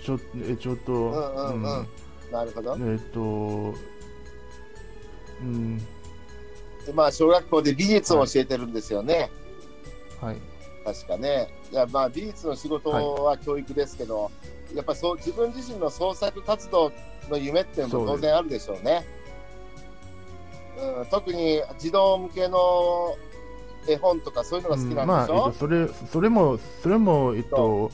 [0.00, 1.78] ちょえちょっと、うんうんうん。
[1.80, 1.86] うん。
[2.30, 2.76] なるほど。
[2.78, 3.74] えっと、
[5.42, 5.78] うん、
[6.84, 9.30] でまあ、小学校で美術を教えてるんですよね。
[10.20, 10.36] はい。
[10.84, 11.52] 確かね。
[11.70, 14.30] いや、まあ、美術の仕事は教育ですけど、
[14.74, 16.92] やっぱそう、自分自身の創作活動
[17.28, 19.06] の夢っていうのも当然あるでしょうね。
[20.98, 23.16] うん、特に児童向けの
[23.86, 27.90] 絵本とかそういうのが好きうんまあ、なんでしょ、えっと、それ、それも、それも、えっと、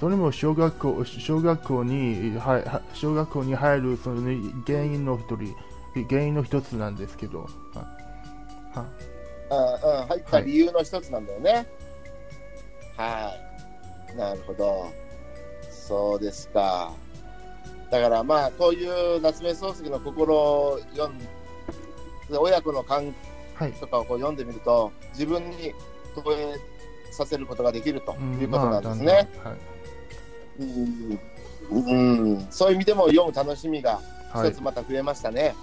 [0.00, 5.54] それも小学校、小学校に、は、は小学校に入る、その、ね、原因の一人、
[6.02, 7.86] 原因の一つなんですけど、は
[8.74, 8.86] は
[9.50, 11.66] うんうん、入った理由の一つなんだよね。
[12.96, 13.32] は
[14.12, 14.16] い。
[14.16, 14.92] なるほど。
[15.70, 16.92] そうですか。
[17.90, 21.26] だからまあ、こういう夏目漱石の心を読んで、
[22.36, 23.14] 親子の関
[23.54, 23.72] はい。
[23.74, 25.72] とかをこう読んでみると、自分に
[26.14, 26.56] 投影
[27.12, 29.28] させることができるとうんいうことなんですね。
[30.58, 31.18] うん
[31.70, 34.00] うん、そういう意味でも読む楽しみが
[34.32, 35.54] はい一つまた増えましたね。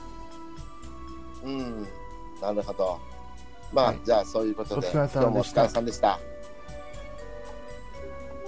[1.43, 1.87] うん、
[2.41, 2.99] なるほど。
[3.73, 6.19] まあ、はいじゃあそういうことで、お疲れ様でした今日もお疲れさんでした。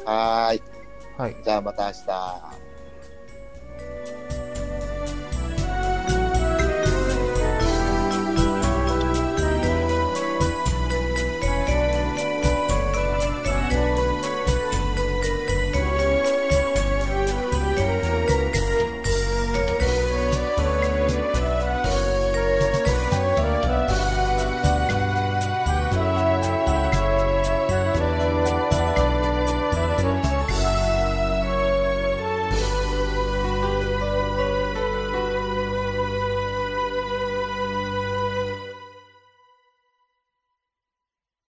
[0.06, 0.62] はーい、
[1.18, 1.38] はい。
[1.44, 2.63] じゃあまた明日。